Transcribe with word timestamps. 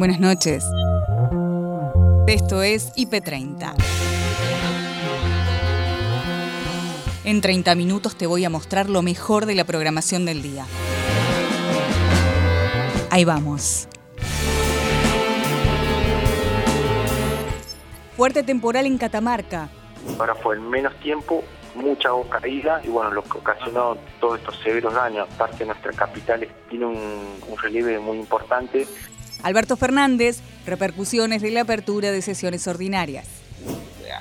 Buenas 0.00 0.18
noches. 0.18 0.64
Esto 2.26 2.62
es 2.62 2.90
IP30. 2.94 3.74
En 7.24 7.42
30 7.42 7.74
minutos 7.74 8.16
te 8.16 8.26
voy 8.26 8.46
a 8.46 8.48
mostrar 8.48 8.88
lo 8.88 9.02
mejor 9.02 9.44
de 9.44 9.54
la 9.54 9.64
programación 9.64 10.24
del 10.24 10.40
día. 10.40 10.64
Ahí 13.10 13.26
vamos. 13.26 13.88
Fuerte 18.16 18.42
temporal 18.42 18.86
en 18.86 18.96
Catamarca. 18.96 19.68
Ahora 20.18 20.34
fue 20.34 20.56
en 20.56 20.66
menos 20.70 20.94
tiempo, 21.00 21.44
mucha 21.74 22.08
agua 22.08 22.40
caída 22.40 22.80
y 22.82 22.88
bueno, 22.88 23.10
lo 23.10 23.22
que 23.22 23.36
ocasionó 23.36 23.98
todos 24.18 24.38
estos 24.38 24.56
severos 24.64 24.94
daños. 24.94 25.28
Aparte 25.34 25.66
nuestra 25.66 25.92
capital 25.92 26.48
tiene 26.70 26.86
un, 26.86 27.34
un 27.46 27.58
relieve 27.58 27.98
muy 27.98 28.16
importante. 28.16 28.86
Alberto 29.42 29.76
Fernández, 29.76 30.38
repercusiones 30.66 31.42
de 31.42 31.50
la 31.50 31.62
apertura 31.62 32.10
de 32.10 32.22
sesiones 32.22 32.66
ordinarias. 32.66 33.26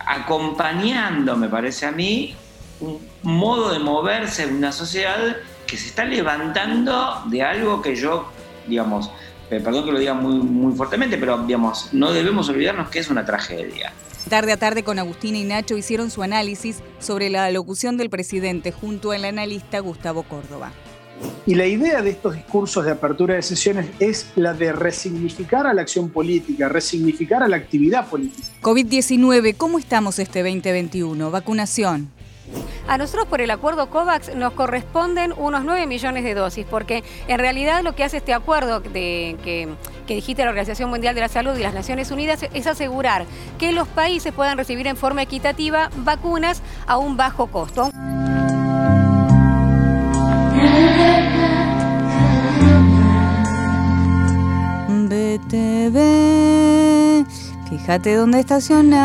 Acompañando, 0.05 1.35
me 1.35 1.49
parece 1.49 1.85
a 1.85 1.91
mí, 1.91 2.35
un 2.79 2.99
modo 3.23 3.71
de 3.71 3.79
moverse 3.79 4.43
en 4.43 4.55
una 4.55 4.71
sociedad 4.71 5.37
que 5.67 5.77
se 5.77 5.87
está 5.87 6.05
levantando 6.05 7.23
de 7.25 7.43
algo 7.43 7.81
que 7.81 7.95
yo, 7.95 8.31
digamos, 8.67 9.11
perdón 9.49 9.85
que 9.85 9.91
lo 9.91 9.99
diga 9.99 10.13
muy, 10.13 10.35
muy 10.35 10.75
fuertemente, 10.75 11.17
pero 11.17 11.37
digamos, 11.39 11.93
no 11.93 12.11
debemos 12.11 12.49
olvidarnos 12.49 12.89
que 12.89 12.99
es 12.99 13.09
una 13.09 13.25
tragedia. 13.25 13.93
Tarde 14.29 14.51
a 14.51 14.57
tarde 14.57 14.83
con 14.83 14.99
Agustina 14.99 15.37
y 15.37 15.43
Nacho 15.43 15.77
hicieron 15.77 16.11
su 16.11 16.21
análisis 16.23 16.81
sobre 16.99 17.29
la 17.29 17.45
alocución 17.45 17.97
del 17.97 18.09
presidente 18.09 18.71
junto 18.71 19.11
al 19.11 19.25
analista 19.25 19.79
Gustavo 19.79 20.23
Córdoba. 20.23 20.71
Y 21.45 21.55
la 21.55 21.65
idea 21.65 22.01
de 22.01 22.11
estos 22.11 22.35
discursos 22.35 22.85
de 22.85 22.91
apertura 22.91 23.35
de 23.35 23.41
sesiones 23.41 23.87
es 23.99 24.27
la 24.35 24.53
de 24.53 24.71
resignificar 24.71 25.65
a 25.65 25.73
la 25.73 25.81
acción 25.81 26.09
política, 26.09 26.69
resignificar 26.69 27.41
a 27.41 27.47
la 27.47 27.57
actividad 27.57 28.07
política. 28.07 28.47
COVID-19, 28.61 29.55
¿cómo 29.57 29.79
estamos 29.79 30.19
este 30.19 30.43
2021? 30.43 31.31
Vacunación. 31.31 32.11
A 32.87 32.97
nosotros 32.97 33.27
por 33.27 33.39
el 33.41 33.51
acuerdo 33.51 33.89
COVAX 33.89 34.35
nos 34.35 34.53
corresponden 34.53 35.33
unos 35.37 35.63
9 35.63 35.85
millones 35.85 36.23
de 36.23 36.33
dosis, 36.33 36.65
porque 36.65 37.03
en 37.27 37.37
realidad 37.37 37.83
lo 37.83 37.93
que 37.93 38.03
hace 38.03 38.17
este 38.17 38.33
acuerdo 38.33 38.79
de, 38.79 39.37
que, 39.43 39.67
que 40.07 40.15
dijiste 40.15 40.43
la 40.43 40.49
Organización 40.49 40.89
Mundial 40.89 41.13
de 41.13 41.21
la 41.21 41.29
Salud 41.29 41.55
y 41.55 41.61
las 41.61 41.75
Naciones 41.75 42.09
Unidas 42.09 42.43
es 42.51 42.67
asegurar 42.67 43.25
que 43.59 43.73
los 43.73 43.87
países 43.87 44.33
puedan 44.33 44.57
recibir 44.57 44.87
en 44.87 44.97
forma 44.97 45.21
equitativa 45.21 45.91
vacunas 45.97 46.63
a 46.87 46.97
un 46.97 47.15
bajo 47.15 47.47
costo. 47.47 47.91
BTV, 55.47 57.25
fíjate 57.69 58.15
dónde 58.15 58.39
estacionas. 58.39 58.99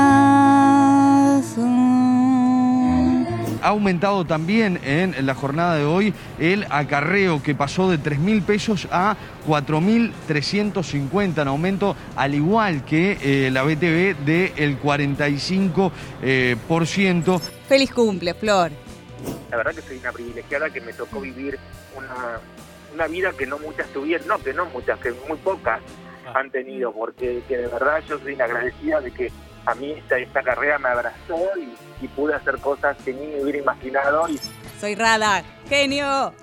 Ha 3.62 3.68
aumentado 3.68 4.24
también 4.26 4.78
en 4.84 5.14
la 5.24 5.34
jornada 5.34 5.76
de 5.76 5.84
hoy 5.84 6.12
el 6.38 6.66
acarreo 6.68 7.42
que 7.42 7.54
pasó 7.54 7.90
de 7.90 7.96
3 7.98 8.18
mil 8.18 8.42
pesos 8.42 8.86
a 8.90 9.16
4.350 9.48 11.40
en 11.40 11.48
aumento, 11.48 11.96
al 12.14 12.34
igual 12.34 12.84
que 12.84 13.16
eh, 13.22 13.50
la 13.50 13.62
BTV 13.62 14.16
del 14.24 14.78
45%. 14.80 15.92
Eh, 16.22 16.56
por 16.68 16.86
ciento. 16.86 17.40
Feliz 17.68 17.90
cumple, 17.92 18.34
Flor. 18.34 18.70
La 19.50 19.56
verdad 19.56 19.72
que 19.74 19.80
soy 19.80 19.96
una 19.96 20.12
privilegiada 20.12 20.68
que 20.68 20.82
me 20.82 20.92
tocó 20.92 21.20
vivir 21.20 21.58
una, 21.96 22.40
una 22.92 23.06
vida 23.06 23.32
que 23.32 23.46
no 23.46 23.58
muchas 23.58 23.88
tuvieron, 23.88 24.28
no 24.28 24.38
que 24.38 24.52
no 24.52 24.66
muchas, 24.66 24.98
que 24.98 25.12
muy 25.26 25.38
pocas 25.38 25.80
han 26.34 26.50
tenido, 26.50 26.92
porque 26.92 27.42
que 27.48 27.56
de 27.58 27.66
verdad 27.66 28.00
yo 28.08 28.18
soy 28.18 28.40
agradecida 28.40 29.00
de 29.00 29.10
que 29.10 29.32
a 29.66 29.74
mí 29.74 29.92
esta, 29.92 30.18
esta 30.18 30.42
carrera 30.42 30.78
me 30.78 30.88
abrazó 30.88 31.38
y, 31.58 32.04
y 32.04 32.08
pude 32.08 32.34
hacer 32.34 32.58
cosas 32.58 32.96
que 33.04 33.12
ni 33.12 33.26
me 33.26 33.42
hubiera 33.42 33.58
imaginado. 33.58 34.28
Y, 34.28 34.38
Soy 34.80 34.94
Rada, 34.94 35.42
genio. 35.68 36.34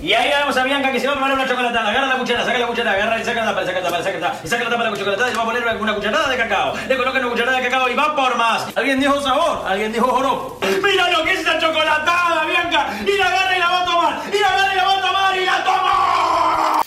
Y 0.00 0.12
ahí 0.14 0.30
vemos 0.30 0.56
a 0.56 0.64
Bianca 0.64 0.90
que 0.92 1.00
se 1.00 1.06
va 1.06 1.12
a 1.12 1.16
preparar 1.16 1.36
una 1.36 1.48
chocolatada. 1.48 1.90
Agarra 1.90 2.06
la 2.06 2.18
cuchara, 2.18 2.44
saca 2.44 2.58
la 2.58 2.66
cuchara, 2.66 2.92
agarra 2.92 3.20
y 3.20 3.24
saca 3.24 3.44
la 3.44 3.50
tapa, 3.50 3.66
saca 3.66 3.80
la 3.80 3.84
tapa, 3.90 4.02
saca 4.02 4.18
la 4.18 4.26
tapa. 4.28 4.40
Y 4.42 4.48
saca 4.48 4.64
la 4.64 4.70
tapa 4.70 4.84
de 4.84 4.90
la 4.90 4.96
chocolatada 4.96 5.30
y 5.30 5.34
va 5.34 5.42
a 5.42 5.44
poner 5.44 5.76
una 5.76 5.94
cucharada 5.94 6.28
de 6.28 6.36
cacao. 6.36 6.74
Le 6.88 6.96
coloca 6.96 7.18
una 7.18 7.28
cucharada 7.30 7.58
de 7.58 7.64
cacao 7.64 7.88
y 7.90 7.94
va 7.94 8.16
por 8.16 8.36
más. 8.36 8.76
¿Alguien 8.76 9.00
dijo 9.00 9.20
sabor? 9.20 9.62
¿Alguien 9.66 9.92
dijo 9.92 10.06
joropo? 10.06 10.58
¡Mira 10.82 11.10
lo 11.10 11.24
que 11.24 11.32
es 11.32 11.40
esa 11.40 11.58
chocolatada, 11.58 12.44
Bianca! 12.46 12.98
Y 13.04 13.18
la 13.18 13.26
agarra 13.26 13.56
y 13.56 13.60
la 13.60 13.68
va 13.68 13.80
a 13.80 13.84
tomar. 13.84 14.22
Y 14.32 14.38
la 14.38 14.48
agarra 14.48 14.72
y 14.72 14.76
la 14.76 14.84
va 14.84 14.98
a 14.98 15.00
tomar 15.00 15.36
y 15.36 15.44
la 15.44 15.64
toma. 15.64 16.82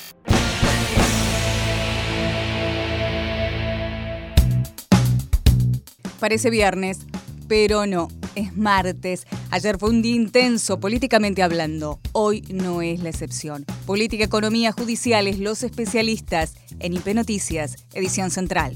Parece 6.19 6.49
viernes, 6.49 6.99
pero 7.47 7.85
no, 7.85 8.07
es 8.35 8.55
martes. 8.55 9.25
Ayer 9.51 9.77
fue 9.77 9.89
un 9.89 10.01
día 10.01 10.15
intenso 10.15 10.79
políticamente 10.79 11.43
hablando. 11.43 11.99
Hoy 12.11 12.41
no 12.49 12.81
es 12.81 13.01
la 13.01 13.09
excepción. 13.09 13.65
Política, 13.85 14.23
economía, 14.23 14.71
judiciales, 14.71 15.39
los 15.39 15.63
especialistas 15.63 16.55
en 16.79 16.93
IP 16.93 17.07
Noticias, 17.13 17.87
edición 17.93 18.31
central. 18.31 18.75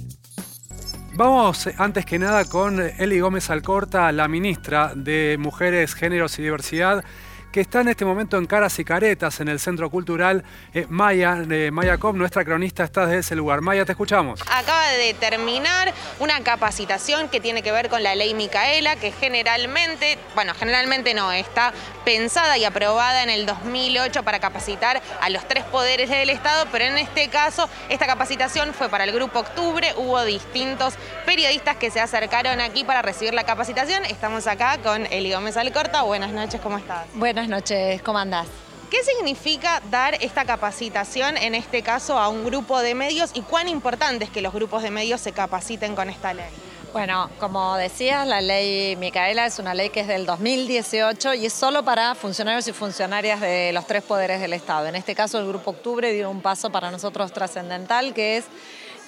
Vamos 1.13 1.67
antes 1.77 2.05
que 2.05 2.19
nada 2.19 2.45
con 2.45 2.79
Eli 2.79 3.19
Gómez 3.19 3.49
Alcorta, 3.49 4.11
la 4.11 4.27
ministra 4.27 4.93
de 4.95 5.35
Mujeres, 5.39 5.93
Géneros 5.93 6.39
y 6.39 6.43
Diversidad, 6.43 7.03
que 7.51 7.61
está 7.61 7.81
en 7.81 7.89
este 7.89 8.05
momento 8.05 8.37
en 8.37 8.45
Caras 8.45 8.79
y 8.79 8.85
Caretas, 8.85 9.39
en 9.41 9.47
el 9.49 9.59
Centro 9.59 9.89
Cultural 9.89 10.43
eh, 10.73 10.85
Maya, 10.89 11.37
eh, 11.49 11.69
Maya 11.71 11.97
Com. 11.97 12.17
Nuestra 12.17 12.45
cronista 12.45 12.83
está 12.83 13.05
desde 13.05 13.19
ese 13.19 13.35
lugar. 13.35 13.61
Maya, 13.61 13.85
te 13.85 13.91
escuchamos. 13.91 14.41
Acaba 14.49 14.87
de 14.89 15.13
terminar 15.13 15.93
una 16.19 16.41
capacitación 16.41 17.29
que 17.29 17.39
tiene 17.39 17.61
que 17.61 17.71
ver 17.71 17.89
con 17.89 18.03
la 18.03 18.15
ley 18.15 18.33
Micaela, 18.33 18.95
que 18.95 19.11
generalmente, 19.11 20.17
bueno, 20.35 20.53
generalmente 20.53 21.13
no, 21.13 21.31
está 21.31 21.73
pensada 22.05 22.57
y 22.57 22.65
aprobada 22.65 23.23
en 23.23 23.29
el 23.29 23.45
2008 23.45 24.23
para 24.23 24.39
capacitar 24.39 25.01
a 25.19 25.29
los 25.29 25.47
tres 25.47 25.63
poderes 25.65 26.09
del 26.09 26.29
Estado, 26.29 26.67
pero 26.71 26.85
en 26.85 26.97
este 26.97 27.27
caso 27.29 27.69
esta 27.89 28.07
capacitación 28.07 28.73
fue 28.73 28.89
para 28.89 29.03
el 29.03 29.11
Grupo 29.11 29.39
Octubre, 29.39 29.93
hubo 29.97 30.23
distintos 30.23 30.95
periodistas 31.25 31.75
que 31.77 31.91
se 31.91 31.99
acercaron 31.99 32.61
aquí 32.61 32.83
para 32.83 33.01
recibir 33.01 33.33
la 33.33 33.43
capacitación. 33.43 34.05
Estamos 34.05 34.47
acá 34.47 34.77
con 34.83 35.05
Eli 35.07 35.33
Gómez 35.33 35.57
Alcorta. 35.57 36.01
Buenas 36.03 36.31
noches, 36.31 36.59
¿cómo 36.61 36.77
estás? 36.77 37.05
Buenas 37.13 37.40
noches, 37.47 38.01
¿cómo 38.01 38.19
andás? 38.19 38.47
¿Qué 38.89 39.03
significa 39.03 39.81
dar 39.89 40.15
esta 40.21 40.43
capacitación, 40.43 41.37
en 41.37 41.55
este 41.55 41.81
caso, 41.81 42.17
a 42.17 42.27
un 42.27 42.43
grupo 42.43 42.81
de 42.81 42.93
medios 42.93 43.31
y 43.33 43.41
cuán 43.41 43.69
importante 43.69 44.25
es 44.25 44.29
que 44.29 44.41
los 44.41 44.53
grupos 44.53 44.83
de 44.83 44.91
medios 44.91 45.21
se 45.21 45.31
capaciten 45.31 45.95
con 45.95 46.09
esta 46.09 46.33
ley? 46.33 46.49
Bueno, 46.91 47.29
como 47.39 47.77
decías, 47.77 48.27
la 48.27 48.41
ley 48.41 48.97
Micaela 48.97 49.45
es 49.45 49.59
una 49.59 49.73
ley 49.73 49.91
que 49.91 50.01
es 50.01 50.07
del 50.07 50.25
2018 50.25 51.35
y 51.35 51.45
es 51.45 51.53
solo 51.53 51.85
para 51.85 52.15
funcionarios 52.15 52.67
y 52.67 52.73
funcionarias 52.73 53.39
de 53.39 53.71
los 53.71 53.87
tres 53.87 54.03
poderes 54.03 54.41
del 54.41 54.51
Estado. 54.51 54.87
En 54.87 54.95
este 54.95 55.15
caso, 55.15 55.39
el 55.39 55.47
Grupo 55.47 55.71
Octubre 55.71 56.11
dio 56.11 56.29
un 56.29 56.41
paso 56.41 56.69
para 56.69 56.91
nosotros 56.91 57.31
trascendental, 57.31 58.13
que 58.13 58.35
es 58.35 58.45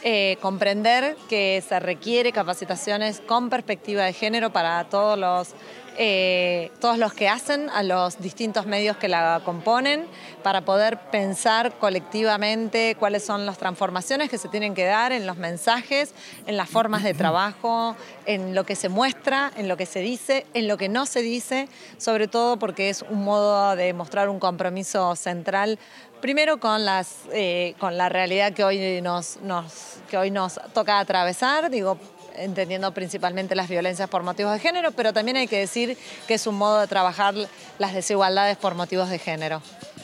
eh, 0.06 0.38
comprender 0.42 1.18
que 1.28 1.62
se 1.68 1.78
requiere 1.82 2.32
capacitaciones 2.32 3.20
con 3.20 3.50
perspectiva 3.50 4.06
de 4.06 4.14
género 4.14 4.54
para 4.54 4.86
todos 4.86 5.20
los 5.20 5.50
eh, 5.98 6.72
todos 6.80 6.98
los 6.98 7.14
que 7.14 7.30
hacen, 7.30 7.70
a 7.70 7.84
los 7.84 8.20
distintos 8.20 8.66
medios 8.66 8.98
que 8.98 9.08
la 9.08 9.42
componen, 9.46 10.06
para 10.42 10.62
poder 10.62 10.98
pensar 11.12 11.78
colectivamente 11.80 12.96
cuáles 13.00 13.24
son 13.24 13.46
las 13.46 13.58
transformaciones 13.58 14.30
que 14.30 14.38
se 14.38 14.48
tienen 14.50 14.74
que 14.74 14.86
dar 14.86 15.12
en 15.12 15.28
los 15.28 15.38
mensajes, 15.38 16.14
en 16.48 16.58
las 16.58 16.70
formas 16.70 17.04
de 17.04 17.14
trabajo, 17.14 17.96
en 18.26 18.56
lo 18.56 18.66
que 18.66 18.76
se 18.76 18.90
muestra, 18.90 19.52
en 19.58 19.68
lo 19.68 19.78
que 19.78 19.86
se 19.86 20.00
dice, 20.00 20.46
en 20.54 20.68
lo 20.68 20.78
que 20.78 20.90
no 20.90 21.06
se 21.06 21.22
dice, 21.22 21.70
sobre 21.98 22.28
todo 22.28 22.58
porque 22.58 22.90
es 22.90 23.04
un 23.04 23.24
modo 23.24 23.76
de 23.76 23.94
mostrar 23.94 24.30
un 24.30 24.40
compromiso 24.40 25.16
central 25.16 25.80
primero 26.24 26.58
con, 26.58 26.86
las, 26.86 27.24
eh, 27.34 27.76
con 27.80 27.98
la 27.98 28.08
realidad 28.08 28.54
que 28.54 28.64
hoy 28.64 29.02
nos, 29.02 29.42
nos, 29.42 29.98
que 30.10 30.18
hoy 30.18 30.32
nos 30.32 30.58
toca 30.74 31.00
atravesar, 31.00 31.70
digo, 31.70 31.98
entendiendo 32.36 32.94
principalmente 32.94 33.56
las 33.56 33.70
violencias 33.70 34.10
por 34.10 34.24
motivos 34.24 34.54
de 34.54 34.60
género, 34.60 34.92
pero 34.92 35.14
también 35.14 35.38
hay 35.38 35.48
que 35.48 35.60
decir 35.60 35.98
que 36.28 36.36
es 36.36 36.48
un 36.48 36.56
modo 36.56 36.80
de 36.80 36.88
trabajar 36.88 37.36
las 37.80 37.94
desigualdades 37.94 38.58
por 38.58 38.76
motivos 38.76 39.10
de 39.10 39.20
género. 39.20 39.62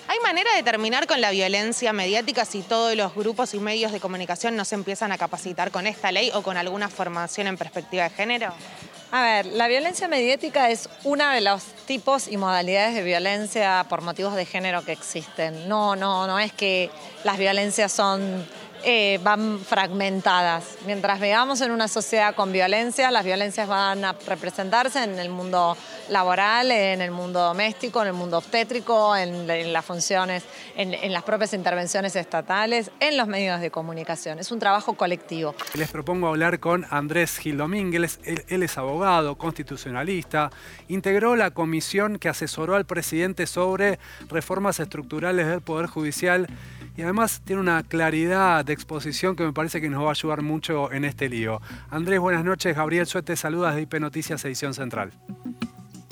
¿Hay 0.07 0.17
manera 0.21 0.49
de 0.55 0.63
terminar 0.63 1.05
con 1.05 1.21
la 1.21 1.29
violencia 1.29 1.93
mediática 1.93 2.43
si 2.43 2.63
todos 2.63 2.95
los 2.95 3.13
grupos 3.13 3.53
y 3.53 3.59
medios 3.59 3.91
de 3.91 3.99
comunicación 3.99 4.55
no 4.55 4.65
se 4.65 4.75
empiezan 4.75 5.11
a 5.11 5.17
capacitar 5.17 5.69
con 5.69 5.85
esta 5.85 6.11
ley 6.11 6.31
o 6.33 6.41
con 6.41 6.57
alguna 6.57 6.89
formación 6.89 7.45
en 7.45 7.57
perspectiva 7.57 8.05
de 8.05 8.09
género? 8.09 8.53
A 9.11 9.23
ver, 9.23 9.45
la 9.47 9.67
violencia 9.67 10.07
mediática 10.07 10.69
es 10.69 10.87
uno 11.03 11.27
de 11.29 11.41
los 11.41 11.63
tipos 11.87 12.27
y 12.27 12.37
modalidades 12.37 12.93
de 12.93 13.01
violencia 13.01 13.85
por 13.89 14.01
motivos 14.01 14.35
de 14.35 14.45
género 14.45 14.83
que 14.83 14.91
existen. 14.91 15.67
No, 15.67 15.95
no, 15.95 16.27
no 16.27 16.37
es 16.37 16.53
que 16.53 16.91
las 17.23 17.39
violencias 17.39 17.91
son 17.91 18.47
eh, 18.83 19.19
van 19.23 19.59
fragmentadas. 19.59 20.77
Mientras 20.85 21.19
veamos 21.19 21.61
en 21.61 21.71
una 21.71 21.87
sociedad 21.87 22.33
con 22.35 22.51
violencia, 22.51 23.11
las 23.11 23.25
violencias 23.25 23.67
van 23.67 24.05
a 24.05 24.15
representarse 24.25 25.03
en 25.03 25.19
el 25.19 25.29
mundo 25.29 25.75
laboral, 26.09 26.71
en 26.71 27.01
el 27.01 27.11
mundo 27.11 27.39
doméstico, 27.41 28.01
en 28.01 28.07
el 28.07 28.13
mundo 28.13 28.37
obstétrico, 28.37 29.15
en, 29.15 29.47
las 29.73 29.85
funciones, 29.85 30.43
en, 30.75 31.11
las 31.11 31.23
propias 31.23 31.53
intervenciones 31.53 32.15
estatales, 32.15 32.91
en 32.99 33.17
los 33.17 33.27
medios 33.27 33.59
de 33.59 33.69
comunicación. 33.69 34.39
Es 34.39 34.51
un 34.51 34.59
trabajo 34.59 34.93
colectivo. 34.93 35.55
Les 35.73 35.89
propongo 35.91 36.27
hablar 36.27 36.59
con 36.59 36.85
Andrés 36.89 37.37
Gil 37.37 37.57
Domínguez. 37.57 38.19
él 38.23 38.63
es 38.63 38.77
abogado, 38.77 39.37
constitucionalista, 39.37 40.51
integró 40.87 41.35
la 41.35 41.51
comisión 41.51 42.17
que 42.17 42.29
asesoró 42.29 42.75
al 42.75 42.85
presidente 42.85 43.45
sobre 43.45 43.99
reformas 44.29 44.79
estructurales 44.79 45.47
del 45.47 45.61
Poder 45.61 45.87
Judicial 45.87 46.47
y 46.99 47.01
además 47.01 47.41
tiene 47.45 47.61
una 47.61 47.81
claridad 47.83 48.65
de 48.65 48.73
exposición 48.73 49.37
que 49.37 49.45
me 49.45 49.53
parece 49.53 49.79
que 49.79 49.89
nos 49.89 50.03
va 50.03 50.09
a 50.09 50.11
ayudar 50.11 50.41
mucho 50.41 50.91
en 50.91 51.05
este 51.05 51.29
lío. 51.29 51.61
Andrés, 51.89 52.19
buenas 52.19 52.43
noches. 52.43 52.75
Gabriel 52.75 53.05
Suete, 53.05 53.37
saludas 53.37 53.75
de 53.75 53.83
IP 53.83 54.01
Noticias 54.01 54.43
Edición 54.43 54.73
Central. 54.73 55.13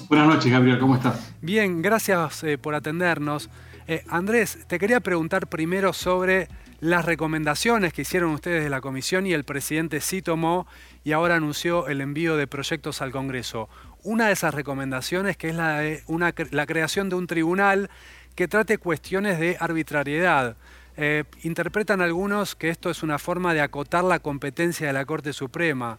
Buenas 0.08 0.30
noches, 0.30 0.50
Gabriel, 0.50 0.80
¿cómo 0.80 0.96
estás? 0.96 1.34
Bien, 1.42 1.82
gracias 1.82 2.42
eh, 2.46 2.58
por 2.58 2.74
atendernos. 2.74 3.50
Eh, 3.86 4.06
Andrés, 4.08 4.60
te 4.68 4.80
quería 4.80 5.02
preguntar 5.02 5.48
primero 5.48 5.92
sobre 5.92 6.48
las 6.80 7.04
recomendaciones 7.04 7.92
que 7.92 8.04
hicieron 8.04 8.32
ustedes 8.32 8.64
de 8.64 8.70
la 8.70 8.80
comisión 8.80 9.28
y 9.28 9.34
el 9.34 9.44
presidente 9.44 10.00
sí 10.00 10.22
tomó 10.22 10.68
y 11.04 11.12
ahora 11.12 11.36
anunció 11.36 11.90
el 11.90 12.00
envío 12.00 12.38
de 12.38 12.48
proyectos 12.48 13.02
al 13.02 13.12
Congreso. 13.12 13.68
Una 14.04 14.28
de 14.28 14.34
esas 14.34 14.54
recomendaciones 14.54 15.38
que 15.38 15.50
es 15.50 15.56
la 15.56 16.66
creación 16.66 17.10
de 17.10 17.16
un 17.16 17.28
tribunal 17.28 17.90
que 18.38 18.48
trate 18.48 18.78
cuestiones 18.78 19.40
de 19.40 19.58
arbitrariedad. 19.60 20.56
Eh, 20.96 21.24
interpretan 21.42 22.02
algunos 22.02 22.56
que 22.56 22.70
esto 22.70 22.92
es 22.92 23.02
una 23.02 23.18
forma 23.18 23.56
de 23.56 23.62
acotar 23.62 24.04
la 24.04 24.20
competencia 24.20 24.86
de 24.86 24.94
la 24.94 25.06
Corte 25.06 25.34
Suprema. 25.34 25.98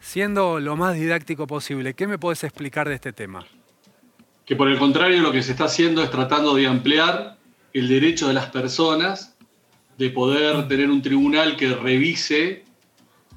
Siendo 0.00 0.58
lo 0.58 0.74
más 0.76 0.94
didáctico 0.94 1.46
posible, 1.46 1.92
¿qué 1.92 2.06
me 2.06 2.18
puedes 2.18 2.44
explicar 2.44 2.88
de 2.88 2.94
este 2.94 3.12
tema? 3.12 3.46
Que 4.46 4.56
por 4.56 4.68
el 4.68 4.78
contrario 4.78 5.20
lo 5.20 5.32
que 5.32 5.42
se 5.42 5.52
está 5.52 5.64
haciendo 5.64 6.02
es 6.02 6.10
tratando 6.10 6.54
de 6.54 6.66
ampliar 6.66 7.36
el 7.74 7.88
derecho 7.88 8.26
de 8.28 8.34
las 8.34 8.46
personas 8.46 9.36
de 9.98 10.08
poder 10.08 10.68
tener 10.68 10.88
un 10.88 11.02
tribunal 11.02 11.56
que 11.56 11.74
revise 11.74 12.64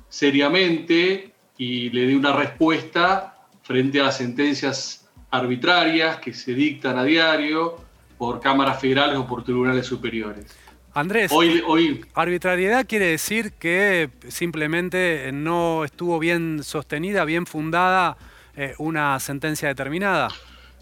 seriamente 0.08 1.34
y 1.58 1.90
le 1.90 2.08
dé 2.08 2.16
una 2.16 2.32
respuesta 2.32 3.36
frente 3.70 4.00
a 4.00 4.06
las 4.06 4.18
sentencias 4.18 5.08
arbitrarias 5.30 6.18
que 6.18 6.34
se 6.34 6.56
dictan 6.56 6.98
a 6.98 7.04
diario 7.04 7.76
por 8.18 8.40
cámaras 8.40 8.82
federales 8.82 9.16
o 9.16 9.28
por 9.28 9.44
tribunales 9.44 9.86
superiores. 9.86 10.58
Andrés, 10.96 11.32
hoy, 11.32 12.04
arbitrariedad 12.16 12.88
quiere 12.88 13.06
decir 13.06 13.54
que 13.54 14.10
simplemente 14.28 15.30
no 15.32 15.86
estuvo 15.86 16.18
bien 16.18 16.64
sostenida, 16.64 17.26
bien 17.26 17.46
fundada 17.46 18.18
eh, 18.56 18.74
una 18.80 19.20
sentencia 19.20 19.68
determinada. 19.68 20.30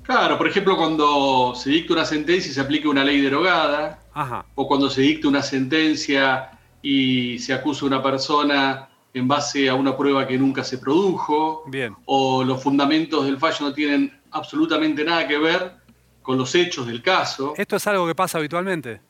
Claro, 0.03 0.37
por 0.37 0.47
ejemplo, 0.47 0.77
cuando 0.77 1.55
se 1.55 1.69
dicta 1.69 1.91
una 1.91 2.05
sentencia 2.05 2.49
y 2.49 2.53
se 2.53 2.61
aplica 2.61 2.87
una 2.87 3.03
ley 3.03 3.19
derogada, 3.19 3.99
o 4.55 4.65
cuando 4.65 4.89
se 4.89 5.01
dicta 5.01 5.27
una 5.27 5.41
sentencia 5.41 6.51
y 6.81 7.37
se 7.39 7.53
acusa 7.53 7.83
a 7.83 7.87
una 7.89 8.01
persona 8.01 8.86
en 9.13 9.27
base 9.27 9.69
a 9.69 9.75
una 9.75 9.95
prueba 9.97 10.27
que 10.27 10.37
nunca 10.37 10.63
se 10.63 10.77
produjo, 10.77 11.63
Bien. 11.67 11.95
o 12.05 12.43
los 12.43 12.61
fundamentos 12.61 13.25
del 13.25 13.37
fallo 13.37 13.67
no 13.67 13.73
tienen 13.73 14.19
absolutamente 14.31 15.03
nada 15.03 15.27
que 15.27 15.37
ver 15.37 15.73
con 16.21 16.37
los 16.37 16.53
hechos 16.55 16.85
del 16.87 17.01
caso. 17.01 17.53
¿Esto 17.57 17.77
es 17.77 17.87
algo 17.87 18.05
que 18.05 18.13
pasa 18.13 18.37
habitualmente? 18.37 19.01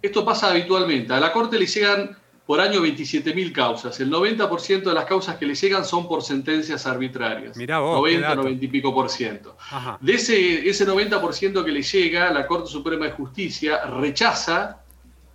Esto 0.00 0.24
pasa 0.24 0.50
habitualmente. 0.50 1.12
A 1.12 1.20
la 1.20 1.32
Corte 1.32 1.58
le 1.58 1.66
llegan 1.66 2.16
por 2.46 2.60
año 2.60 2.80
27.000 2.80 3.52
causas. 3.52 3.98
El 4.00 4.10
90% 4.10 4.82
de 4.82 4.92
las 4.92 5.04
causas 5.04 5.36
que 5.36 5.46
le 5.46 5.54
llegan 5.54 5.84
son 5.84 6.08
por 6.08 6.22
sentencias 6.22 6.86
arbitrarias. 6.86 7.56
Mirá 7.56 7.78
vos, 7.78 7.96
90, 7.96 8.34
90 8.34 8.64
y 8.64 8.68
pico 8.68 8.92
por 8.92 9.08
ciento. 9.08 9.56
De 10.00 10.14
ese, 10.14 10.68
ese 10.68 10.86
90% 10.86 11.64
que 11.64 11.70
le 11.70 11.82
llega, 11.82 12.30
la 12.30 12.46
Corte 12.46 12.68
Suprema 12.68 13.06
de 13.06 13.12
Justicia 13.12 13.84
rechaza, 13.86 14.81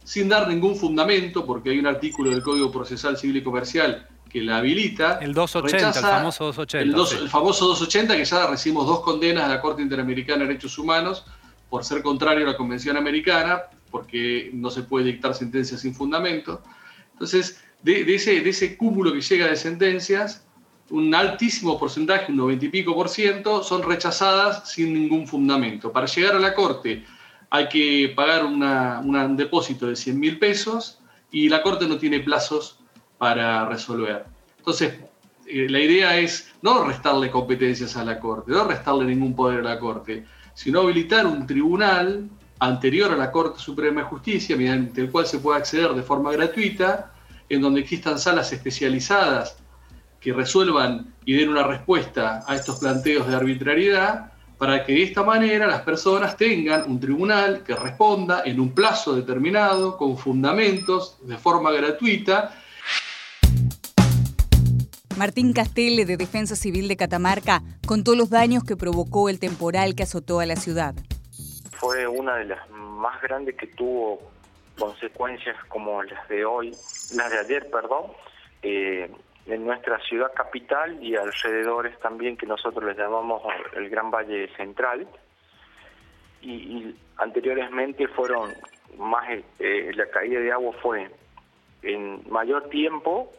sin 0.07 0.29
dar 0.29 0.47
ningún 0.47 0.77
fundamento, 0.77 1.45
porque 1.45 1.69
hay 1.69 1.79
un 1.79 1.85
artículo 1.85 2.31
del 2.31 2.41
Código 2.41 2.71
Procesal 2.71 3.17
Civil 3.17 3.35
y 3.35 3.43
Comercial 3.43 4.07
que 4.29 4.41
la 4.41 4.59
habilita. 4.59 5.19
El 5.21 5.33
280, 5.33 5.99
el 5.99 6.05
famoso 6.05 6.45
280. 6.45 7.17
El, 7.17 7.23
el 7.23 7.29
famoso 7.29 7.67
280, 7.67 8.15
que 8.15 8.23
ya 8.23 8.47
recibimos 8.47 8.87
dos 8.87 9.01
condenas 9.01 9.49
de 9.49 9.55
la 9.55 9.59
Corte 9.59 9.81
Interamericana 9.81 10.43
de 10.43 10.47
Derechos 10.47 10.77
Humanos 10.77 11.25
por 11.69 11.83
ser 11.83 12.01
contrario 12.01 12.45
a 12.47 12.51
la 12.51 12.55
Convención 12.55 12.95
Americana, 12.95 13.63
porque 13.91 14.49
no 14.53 14.69
se 14.69 14.83
puede 14.83 15.07
dictar 15.07 15.35
sentencias 15.35 15.81
sin 15.81 15.93
fundamento. 15.93 16.63
Entonces, 17.11 17.61
de, 17.83 18.15
ese, 18.15 18.39
de 18.39 18.49
ese 18.49 18.77
cúmulo 18.77 19.11
que 19.11 19.19
llega 19.19 19.47
de 19.47 19.57
sentencias, 19.57 20.45
un 20.89 21.13
altísimo 21.13 21.77
porcentaje, 21.77 22.31
un 22.31 22.37
90 22.37 22.63
y 22.63 22.69
pico 22.69 22.95
por 22.95 23.09
ciento, 23.09 23.61
son 23.61 23.83
rechazadas 23.83 24.71
sin 24.71 24.93
ningún 24.93 25.27
fundamento. 25.27 25.91
Para 25.91 26.05
llegar 26.05 26.37
a 26.37 26.39
la 26.39 26.53
Corte 26.53 27.03
hay 27.49 27.69
que 27.69 28.13
pagar 28.15 28.45
un 28.45 29.37
depósito 29.37 29.87
de 29.87 29.95
100 29.95 30.19
mil 30.19 30.39
pesos 30.39 30.99
y 31.31 31.49
la 31.49 31.61
Corte 31.61 31.87
no 31.87 31.97
tiene 31.97 32.19
plazos 32.19 32.79
para 33.17 33.65
resolver. 33.67 34.25
Entonces, 34.57 34.95
eh, 35.47 35.67
la 35.69 35.79
idea 35.79 36.17
es 36.17 36.53
no 36.61 36.83
restarle 36.83 37.31
competencias 37.31 37.95
a 37.95 38.03
la 38.03 38.19
Corte, 38.19 38.51
no 38.51 38.65
restarle 38.65 39.05
ningún 39.05 39.35
poder 39.35 39.59
a 39.59 39.75
la 39.75 39.79
Corte, 39.79 40.25
sino 40.53 40.81
habilitar 40.81 41.25
un 41.25 41.47
tribunal 41.47 42.29
anterior 42.59 43.11
a 43.11 43.15
la 43.15 43.31
Corte 43.31 43.59
Suprema 43.59 44.01
de 44.01 44.07
Justicia, 44.07 44.57
mediante 44.57 45.01
el 45.01 45.11
cual 45.11 45.25
se 45.25 45.39
puede 45.39 45.59
acceder 45.59 45.93
de 45.93 46.03
forma 46.03 46.31
gratuita, 46.31 47.13
en 47.49 47.61
donde 47.61 47.81
existan 47.81 48.19
salas 48.19 48.51
especializadas 48.51 49.57
que 50.19 50.33
resuelvan 50.33 51.13
y 51.23 51.33
den 51.33 51.49
una 51.49 51.63
respuesta 51.63 52.43
a 52.47 52.55
estos 52.55 52.79
planteos 52.79 53.27
de 53.27 53.35
arbitrariedad, 53.35 54.33
para 54.57 54.83
que 54.83 54.93
de 54.93 55.03
esta 55.03 55.23
manera 55.23 55.67
las 55.67 55.81
personas 55.81 56.37
tengan 56.37 56.89
un 56.89 56.99
tribunal 56.99 57.63
que 57.63 57.75
responda 57.75 58.43
en 58.45 58.59
un 58.59 58.73
plazo 58.73 59.15
determinado, 59.15 59.97
con 59.97 60.17
fundamentos, 60.17 61.17
de 61.21 61.37
forma 61.37 61.71
gratuita. 61.71 62.53
Martín 65.17 65.53
Castelle, 65.53 66.05
de 66.05 66.17
Defensa 66.17 66.55
Civil 66.55 66.87
de 66.87 66.95
Catamarca, 66.95 67.63
contó 67.85 68.15
los 68.15 68.29
daños 68.29 68.63
que 68.63 68.75
provocó 68.75 69.29
el 69.29 69.39
temporal 69.39 69.95
que 69.95 70.03
azotó 70.03 70.39
a 70.39 70.45
la 70.45 70.55
ciudad 70.55 70.95
fue 71.77 72.07
una 72.07 72.37
de 72.37 72.45
las 72.45 72.69
más 72.71 73.21
grandes 73.21 73.55
que 73.55 73.67
tuvo 73.67 74.19
consecuencias 74.77 75.55
como 75.67 76.01
las 76.03 76.27
de 76.27 76.45
hoy, 76.45 76.71
las 77.15 77.31
de 77.31 77.39
ayer, 77.39 77.69
perdón, 77.69 78.11
eh, 78.63 79.11
en 79.47 79.65
nuestra 79.65 79.99
ciudad 79.99 80.33
capital 80.33 81.01
y 81.01 81.15
alrededores 81.15 81.97
también 81.99 82.37
que 82.37 82.45
nosotros 82.45 82.83
les 82.83 82.97
llamamos 82.97 83.41
el 83.75 83.89
Gran 83.89 84.11
Valle 84.11 84.49
Central. 84.55 85.07
Y, 86.41 86.95
anteriormente 87.17 88.07
fueron 88.09 88.51
más, 88.97 89.27
eh, 89.59 89.91
la 89.95 90.07
caída 90.09 90.39
de 90.39 90.51
agua 90.51 90.73
fue 90.81 91.09
en 91.81 92.21
mayor 92.29 92.69
tiempo, 92.69 93.31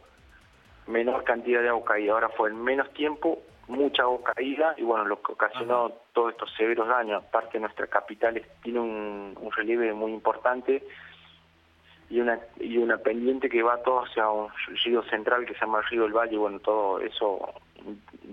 menor 0.87 1.25
cantidad 1.25 1.63
de 1.63 1.69
agua 1.69 1.85
caída. 1.85 2.15
Ahora 2.15 2.29
fue 2.31 2.51
en 2.51 2.63
menos 2.63 2.93
tiempo, 2.95 3.39
mucha 3.69 4.03
agua 4.03 4.33
caída 4.35 4.75
y 4.79 4.83
bueno, 4.83 5.05
lo 5.05 5.23
que 5.23 5.33
ocasionó 5.33 5.93
todos 6.13 6.33
estos 6.33 6.51
severos 6.57 6.89
daños, 6.89 7.23
aparte 7.23 7.61
nuestra 7.61 7.87
capital 7.87 8.43
tiene 8.63 8.81
un, 8.81 9.37
relieve 9.55 9.93
muy 9.93 10.13
importante 10.13 10.83
y 12.11 12.21
una 12.21 12.39
y 12.59 12.79
una 12.79 12.97
pendiente 12.99 13.49
que 13.49 13.63
va 13.63 13.83
todo 13.83 14.05
hacia 14.05 14.29
un 14.29 14.49
río 14.85 15.03
central 15.05 15.45
que 15.45 15.55
se 15.55 15.61
llama 15.61 15.79
el 15.79 15.85
río 15.87 16.03
del 16.05 16.13
Valle, 16.13 16.37
bueno, 16.39 16.59
todo 16.61 17.01
eso 17.01 17.53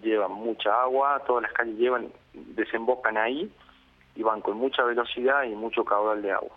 lleva 0.01 0.27
mucha 0.27 0.81
agua, 0.81 1.21
todas 1.25 1.43
las 1.43 1.53
calles 1.53 1.77
llevan, 1.77 2.07
desembocan 2.33 3.17
ahí 3.17 3.51
y 4.15 4.23
van 4.23 4.41
con 4.41 4.57
mucha 4.57 4.83
velocidad 4.83 5.43
y 5.43 5.55
mucho 5.55 5.83
caudal 5.83 6.21
de 6.21 6.31
agua. 6.31 6.55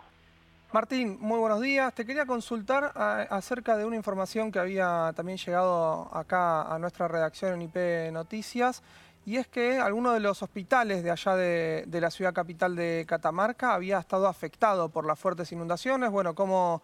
Martín, 0.71 1.17
muy 1.19 1.39
buenos 1.39 1.61
días. 1.61 1.93
Te 1.95 2.05
quería 2.05 2.27
consultar 2.27 2.91
acerca 2.95 3.75
de 3.75 3.85
una 3.85 3.95
información 3.95 4.51
que 4.51 4.59
había 4.59 5.11
también 5.15 5.39
llegado 5.39 6.15
acá 6.15 6.73
a 6.73 6.77
nuestra 6.77 7.07
redacción 7.07 7.55
en 7.55 7.63
IP 7.63 8.11
Noticias, 8.13 8.83
y 9.25 9.37
es 9.37 9.47
que 9.47 9.79
alguno 9.79 10.13
de 10.13 10.19
los 10.19 10.41
hospitales 10.41 11.03
de 11.03 11.11
allá 11.11 11.35
de, 11.35 11.99
la 12.01 12.09
ciudad 12.09 12.33
capital 12.33 12.75
de 12.75 13.05
Catamarca 13.07 13.73
había 13.73 13.99
estado 13.99 14.27
afectado 14.27 14.89
por 14.89 15.05
las 15.05 15.19
fuertes 15.19 15.51
inundaciones. 15.51 16.09
Bueno, 16.09 16.33
¿cómo, 16.33 16.81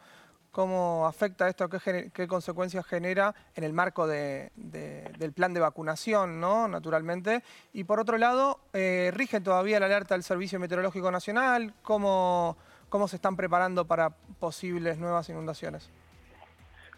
cómo 0.55 1.05
afecta 1.05 1.49
esto? 1.49 1.67
¿Qué, 1.69 2.27
consecuencias 2.27 2.85
genera 2.85 3.35
en 3.55 3.65
el 3.65 3.73
marco 3.73 4.07
del 4.07 5.33
plan 5.35 5.53
de 5.53 5.59
vacunación, 5.59 6.39
¿no? 6.39 6.69
naturalmente? 6.69 7.43
Y 7.73 7.83
por 7.83 7.99
otro 7.99 8.17
lado, 8.17 8.61
eh, 8.71 9.11
¿rige 9.13 9.41
todavía 9.41 9.81
la 9.81 9.87
alerta 9.87 10.15
del 10.15 10.23
Servicio 10.23 10.57
Meteorológico 10.57 11.11
Nacional? 11.11 11.73
¿Cómo 11.83 12.55
cómo 12.89 13.09
se 13.09 13.17
están 13.17 13.35
preparando 13.35 13.85
para 13.85 14.11
posibles 14.39 14.97
nuevas 14.97 15.27
inundaciones. 15.29 15.91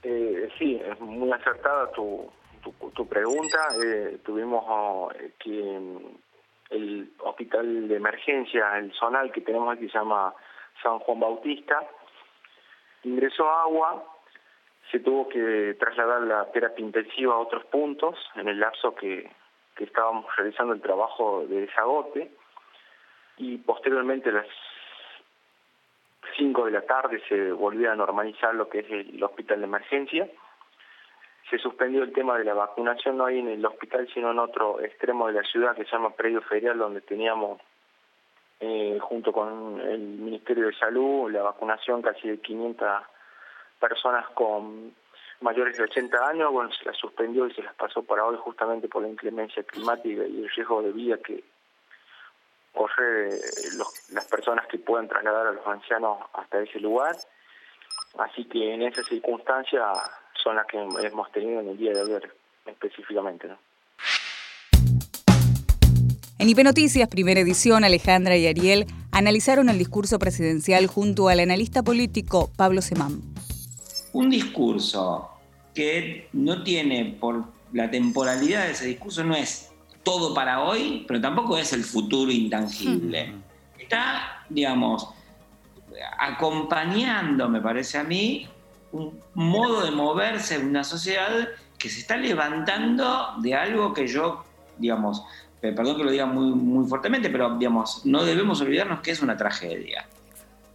Eh, 0.03 0.47
sí, 0.59 0.79
es 0.79 0.99
muy 0.99 1.31
acertada 1.31 1.91
tu, 1.91 2.29
tu, 2.93 3.07
pregunta. 3.07 3.67
Eh, 3.83 4.19
tuvimos 4.23 4.63
oh, 4.67 5.09
que 5.39 5.81
el 6.69 7.11
hospital 7.23 7.87
de 7.87 7.95
emergencia, 7.95 8.77
el 8.77 8.93
zonal 8.93 9.31
que 9.31 9.41
tenemos 9.41 9.75
aquí 9.75 9.89
se 9.89 9.97
llama 9.97 10.35
San 10.83 10.99
Juan 10.99 11.19
Bautista, 11.19 11.79
ingresó 13.03 13.49
agua 13.49 14.03
se 14.91 14.99
tuvo 14.99 15.27
que 15.27 15.75
trasladar 15.79 16.21
la 16.21 16.51
terapia 16.51 16.85
intensiva 16.85 17.33
a 17.33 17.39
otros 17.39 17.65
puntos 17.65 18.17
en 18.35 18.47
el 18.47 18.59
lapso 18.59 18.95
que, 18.95 19.29
que 19.75 19.83
estábamos 19.83 20.25
realizando 20.35 20.73
el 20.73 20.81
trabajo 20.81 21.45
de 21.47 21.61
desagote 21.61 22.31
y 23.37 23.57
posteriormente 23.57 24.29
a 24.29 24.33
las 24.33 24.47
5 26.37 26.65
de 26.65 26.71
la 26.71 26.81
tarde 26.81 27.21
se 27.27 27.51
volvió 27.51 27.91
a 27.91 27.95
normalizar 27.95 28.53
lo 28.55 28.69
que 28.69 28.79
es 28.79 28.89
el 28.89 29.23
hospital 29.23 29.59
de 29.59 29.65
emergencia. 29.65 30.29
Se 31.49 31.57
suspendió 31.57 32.03
el 32.03 32.13
tema 32.13 32.37
de 32.37 32.43
la 32.43 32.53
vacunación 32.53 33.17
no 33.17 33.25
ahí 33.25 33.39
en 33.39 33.47
el 33.47 33.65
hospital, 33.65 34.07
sino 34.13 34.31
en 34.31 34.39
otro 34.39 34.81
extremo 34.81 35.27
de 35.27 35.33
la 35.33 35.43
ciudad 35.43 35.75
que 35.75 35.85
se 35.85 35.91
llama 35.91 36.15
Predio 36.15 36.41
Ferial, 36.41 36.77
donde 36.77 37.01
teníamos, 37.01 37.61
eh, 38.59 38.97
junto 39.01 39.31
con 39.31 39.79
el 39.79 39.99
Ministerio 39.99 40.67
de 40.67 40.73
Salud, 40.73 41.31
la 41.31 41.43
vacunación 41.43 42.01
casi 42.01 42.27
de 42.27 42.39
500 42.39 43.03
personas 43.79 44.27
con 44.29 44.93
mayores 45.41 45.77
de 45.77 45.83
80 45.83 46.29
años. 46.29 46.51
Bueno, 46.51 46.71
se 46.71 46.85
las 46.85 46.97
suspendió 46.97 47.47
y 47.47 47.53
se 47.53 47.61
las 47.61 47.75
pasó 47.75 48.03
para 48.03 48.25
hoy 48.25 48.37
justamente 48.37 48.87
por 48.87 49.03
la 49.03 49.09
inclemencia 49.09 49.63
climática 49.63 50.25
y 50.25 50.43
el 50.43 50.49
riesgo 50.49 50.81
de 50.81 50.91
vida 50.91 51.17
que 51.17 51.43
corre 52.73 53.29
las 54.11 54.27
personas 54.27 54.67
que 54.67 54.77
puedan 54.77 55.07
trasladar 55.07 55.47
a 55.47 55.51
los 55.51 55.67
ancianos 55.67 56.19
hasta 56.33 56.59
ese 56.59 56.79
lugar. 56.79 57.15
Así 58.19 58.45
que 58.45 58.73
en 58.73 58.83
esas 58.83 59.05
circunstancias 59.05 59.85
son 60.33 60.55
las 60.55 60.65
que 60.65 60.77
hemos 60.77 61.31
tenido 61.31 61.59
en 61.59 61.69
el 61.69 61.77
día 61.77 61.91
de 61.93 62.01
ayer 62.01 62.31
específicamente. 62.65 63.49
En 66.47 66.51
IP 66.51 66.63
Noticias, 66.63 67.09
primera 67.09 67.41
edición, 67.41 67.83
Alejandra 67.83 68.37
y 68.37 68.47
Ariel 68.47 68.85
analizaron 69.11 69.67
el 69.67 69.77
discurso 69.77 70.17
presidencial 70.17 70.87
junto 70.87 71.27
al 71.27 71.41
analista 71.41 71.83
político 71.83 72.49
Pablo 72.55 72.81
Semán. 72.81 73.21
Un 74.13 74.29
discurso 74.29 75.29
que 75.75 76.29
no 76.31 76.63
tiene 76.63 77.17
por 77.19 77.43
la 77.73 77.91
temporalidad 77.91 78.63
de 78.63 78.71
ese 78.71 78.85
discurso 78.85 79.25
no 79.25 79.35
es 79.35 79.71
todo 80.03 80.33
para 80.33 80.63
hoy, 80.63 81.03
pero 81.05 81.19
tampoco 81.19 81.57
es 81.57 81.73
el 81.73 81.83
futuro 81.83 82.31
intangible. 82.31 83.33
Está, 83.77 84.45
digamos, 84.49 85.09
acompañando, 86.17 87.49
me 87.49 87.59
parece 87.59 87.97
a 87.97 88.05
mí, 88.05 88.47
un 88.93 89.19
modo 89.33 89.83
de 89.83 89.91
moverse 89.91 90.55
en 90.55 90.67
una 90.67 90.85
sociedad 90.85 91.49
que 91.77 91.89
se 91.89 91.99
está 91.99 92.15
levantando 92.15 93.33
de 93.41 93.53
algo 93.53 93.93
que 93.93 94.07
yo, 94.07 94.45
digamos, 94.77 95.25
eh, 95.61 95.71
perdón 95.71 95.97
que 95.97 96.03
lo 96.03 96.11
diga 96.11 96.25
muy, 96.25 96.51
muy 96.51 96.87
fuertemente, 96.87 97.29
pero 97.29 97.57
digamos, 97.57 98.05
no 98.05 98.23
debemos 98.23 98.61
olvidarnos 98.61 99.01
que 99.01 99.11
es 99.11 99.21
una 99.21 99.35
tragedia. 99.35 100.07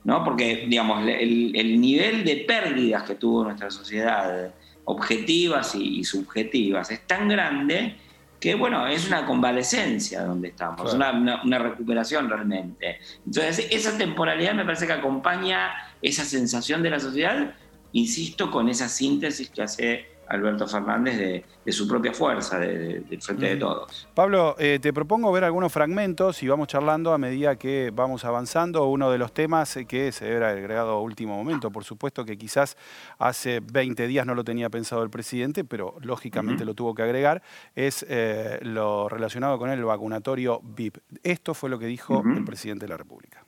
¿no? 0.04 0.24
Porque, 0.24 0.66
digamos, 0.68 1.06
el, 1.06 1.52
el 1.54 1.80
nivel 1.80 2.24
de 2.24 2.44
pérdidas 2.46 3.04
que 3.04 3.14
tuvo 3.14 3.44
nuestra 3.44 3.70
sociedad, 3.70 4.52
objetivas 4.84 5.74
y 5.76 6.02
subjetivas, 6.02 6.90
es 6.90 7.06
tan 7.06 7.28
grande 7.28 7.96
que 8.42 8.56
bueno, 8.56 8.88
es 8.88 9.06
una 9.06 9.24
convalecencia 9.24 10.24
donde 10.24 10.48
estamos, 10.48 10.92
una, 10.92 11.58
recuperación 11.60 12.28
realmente. 12.28 12.98
Entonces, 13.24 13.68
esa 13.70 13.96
temporalidad 13.96 14.52
me 14.52 14.64
parece 14.64 14.84
que 14.84 14.94
acompaña 14.94 15.70
esa 16.02 16.24
sensación 16.24 16.82
de 16.82 16.90
la 16.90 16.98
sociedad, 16.98 17.54
insisto, 17.92 18.50
con 18.50 18.68
esa 18.68 18.88
síntesis 18.88 19.48
que 19.48 19.62
hace 19.62 20.06
Alberto 20.28 20.66
Fernández 20.66 21.44
de, 21.64 21.72
su 21.72 21.86
propia 21.86 22.12
fuerza, 22.12 22.58
del 22.58 23.20
frente 23.20 23.46
de 23.46 23.56
todos. 23.56 24.08
Pablo, 24.14 24.56
eh, 24.58 24.78
te 24.80 24.92
propongo 24.92 25.30
ver 25.30 25.44
algunos 25.44 25.72
fragmentos 25.72 26.42
y 26.42 26.48
vamos 26.48 26.68
charlando 26.68 27.12
a 27.12 27.18
medida 27.18 27.56
que 27.56 27.90
vamos 27.94 28.24
avanzando. 28.24 28.86
Uno 28.86 29.10
de 29.10 29.18
los 29.18 29.32
temas 29.32 29.78
que 29.86 30.12
se 30.12 30.24
debe 30.24 30.44
haber 30.46 30.58
agregado 30.58 30.92
a 30.92 31.00
último 31.00 31.36
momento, 31.36 31.70
por 31.70 31.84
supuesto 31.84 32.24
que 32.24 32.38
quizás 32.38 32.76
hace 33.18 33.60
20 33.60 34.06
días 34.06 34.26
no 34.26 34.34
lo 34.34 34.44
tenía 34.44 34.70
pensado 34.70 35.02
el 35.02 35.10
presidente, 35.10 35.64
pero 35.64 35.96
lógicamente 36.00 36.64
lo 36.64 36.74
tuvo 36.74 36.94
que 36.94 37.02
agregar, 37.02 37.42
es 37.74 38.04
eh, 38.08 38.58
lo 38.62 39.08
relacionado 39.08 39.58
con 39.58 39.70
el 39.70 39.84
vacunatorio 39.84 40.60
VIP. 40.62 40.98
Esto 41.22 41.54
fue 41.54 41.68
lo 41.70 41.78
que 41.78 41.86
dijo 41.86 42.22
el 42.24 42.44
presidente 42.44 42.86
de 42.86 42.90
la 42.90 42.96
República. 42.96 43.44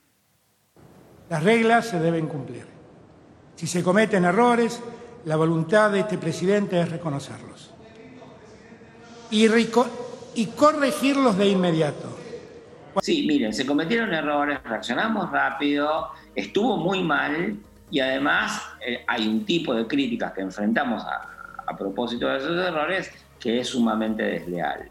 Las 1.30 1.42
reglas 1.42 1.88
se 1.88 1.98
deben 1.98 2.26
cumplir. 2.26 2.66
Si 3.56 3.66
se 3.66 3.82
cometen 3.82 4.24
errores, 4.24 4.82
la 5.24 5.36
voluntad 5.36 5.90
de 5.90 6.00
este 6.00 6.18
presidente 6.18 6.80
es 6.80 6.90
reconocerlos 6.90 7.74
y, 9.30 10.46
corregirlos 10.56 11.36
de 11.36 11.48
inmediato. 11.48 12.16
Sí, 13.00 13.24
miren, 13.26 13.52
se 13.52 13.66
cometieron 13.66 14.14
errores, 14.14 14.62
reaccionamos 14.62 15.30
rápido, 15.30 16.10
estuvo 16.34 16.76
muy 16.76 17.02
mal 17.02 17.56
y 17.90 18.00
además 18.00 18.62
eh, 18.86 19.04
hay 19.06 19.26
un 19.26 19.44
tipo 19.44 19.74
de 19.74 19.86
críticas 19.86 20.32
que 20.32 20.42
enfrentamos 20.42 21.02
a, 21.04 21.30
propósito 21.76 22.28
de 22.28 22.36
esos 22.36 22.56
errores 22.64 23.10
que 23.40 23.58
es 23.58 23.68
sumamente 23.68 24.22
desleal. 24.22 24.88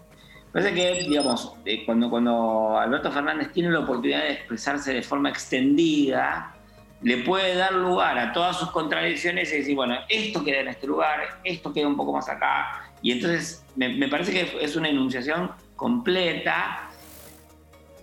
Parece 0.52 0.74
que, 0.74 1.04
digamos, 1.08 1.54
eh, 1.66 1.86
cuando 1.86 2.78
Alberto 2.78 3.12
Fernández 3.12 3.52
tiene 3.54 3.70
la 3.70 3.80
oportunidad 3.80 4.24
de 4.24 4.34
expresarse 4.34 4.94
de 4.94 5.02
forma 5.02 5.30
extendida, 5.30 6.54
le 7.04 7.18
puede 7.18 7.56
dar 7.56 7.74
lugar 7.74 8.18
a 8.18 8.32
todas 8.32 8.58
sus 8.58 8.72
contradicciones 8.72 9.52
y 9.54 9.58
decir, 9.58 9.76
bueno, 9.76 9.98
esto 10.08 10.44
queda 10.44 10.62
en 10.62 10.70
este 10.70 10.88
lugar, 10.88 11.40
esto 11.44 11.74
queda 11.74 11.88
un 11.88 11.98
poco 11.98 12.14
más 12.14 12.30
acá. 12.30 12.92
Y 13.02 13.12
entonces 13.12 13.66
me, 13.76 14.08
parece 14.08 14.32
que 14.32 14.64
es 14.64 14.76
una 14.76 14.90
enunciación 14.90 15.52
completa 15.76 16.90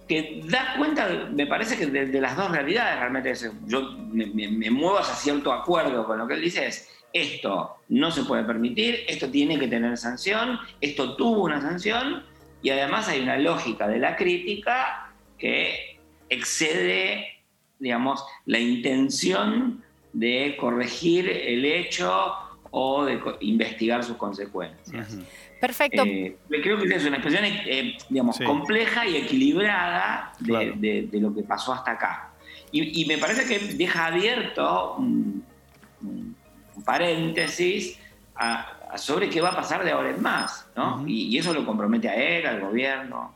que 0.06 0.42
da 0.44 0.74
cuenta, 0.76 1.28
me 1.32 1.46
parece 1.46 1.78
que 1.78 1.86
de, 1.86 2.20
las 2.20 2.36
dos 2.36 2.50
realidades 2.50 2.98
realmente. 2.98 3.32
yo 3.66 3.96
me, 4.12 4.70
muevo 4.70 4.98
hacia 4.98 5.14
cierto 5.14 5.52
acuerdo 5.52 6.04
con 6.04 6.18
lo 6.18 6.26
que 6.26 6.34
él 6.34 6.42
dice, 6.42 6.66
es 6.66 6.88
esto 7.12 7.76
no 7.88 8.10
se 8.10 8.24
puede 8.24 8.44
permitir, 8.44 9.04
esto 9.08 9.30
tiene 9.30 9.58
que 9.58 9.66
tener 9.66 9.96
sanción, 9.96 10.58
esto 10.80 11.16
tuvo 11.16 11.44
una 11.44 11.60
sanción 11.60 12.24
y 12.62 12.70
además 12.70 13.08
hay 13.08 13.20
una 13.20 13.36
lógica 13.36 13.88
de 13.88 13.98
la 13.98 14.16
crítica 14.16 15.12
que 15.38 15.98
excede 16.28 17.39
digamos, 17.80 18.24
la 18.46 18.58
intención 18.60 19.82
de 20.12 20.56
corregir 20.58 21.28
el 21.28 21.64
hecho 21.64 22.32
o 22.70 23.04
de 23.04 23.20
investigar 23.40 24.04
sus 24.04 24.16
consecuencias. 24.16 25.18
Perfecto. 25.60 26.02
Eh, 26.06 26.36
creo 26.48 26.78
que 26.78 26.94
es 26.94 27.04
una 27.04 27.16
expresión, 27.16 27.44
eh, 27.44 27.98
digamos, 28.08 28.38
compleja 28.38 29.06
y 29.06 29.16
equilibrada 29.16 30.32
de, 30.38 31.08
lo 31.12 31.34
que 31.34 31.42
pasó 31.42 31.72
hasta 31.72 31.92
acá. 31.92 32.30
Y, 32.72 33.04
me 33.06 33.18
parece 33.18 33.46
que 33.46 33.74
deja 33.74 34.06
abierto 34.06 34.94
un, 34.94 35.44
paréntesis 36.84 37.98
sobre 38.96 39.28
qué 39.28 39.40
va 39.40 39.50
a 39.50 39.56
pasar 39.56 39.84
de 39.84 39.90
ahora 39.90 40.10
en 40.10 40.22
más, 40.22 40.66
¿no? 40.76 41.04
y 41.06 41.36
eso 41.36 41.52
lo 41.52 41.66
compromete 41.66 42.08
a 42.08 42.14
él, 42.14 42.46
al 42.46 42.60
gobierno. 42.60 43.34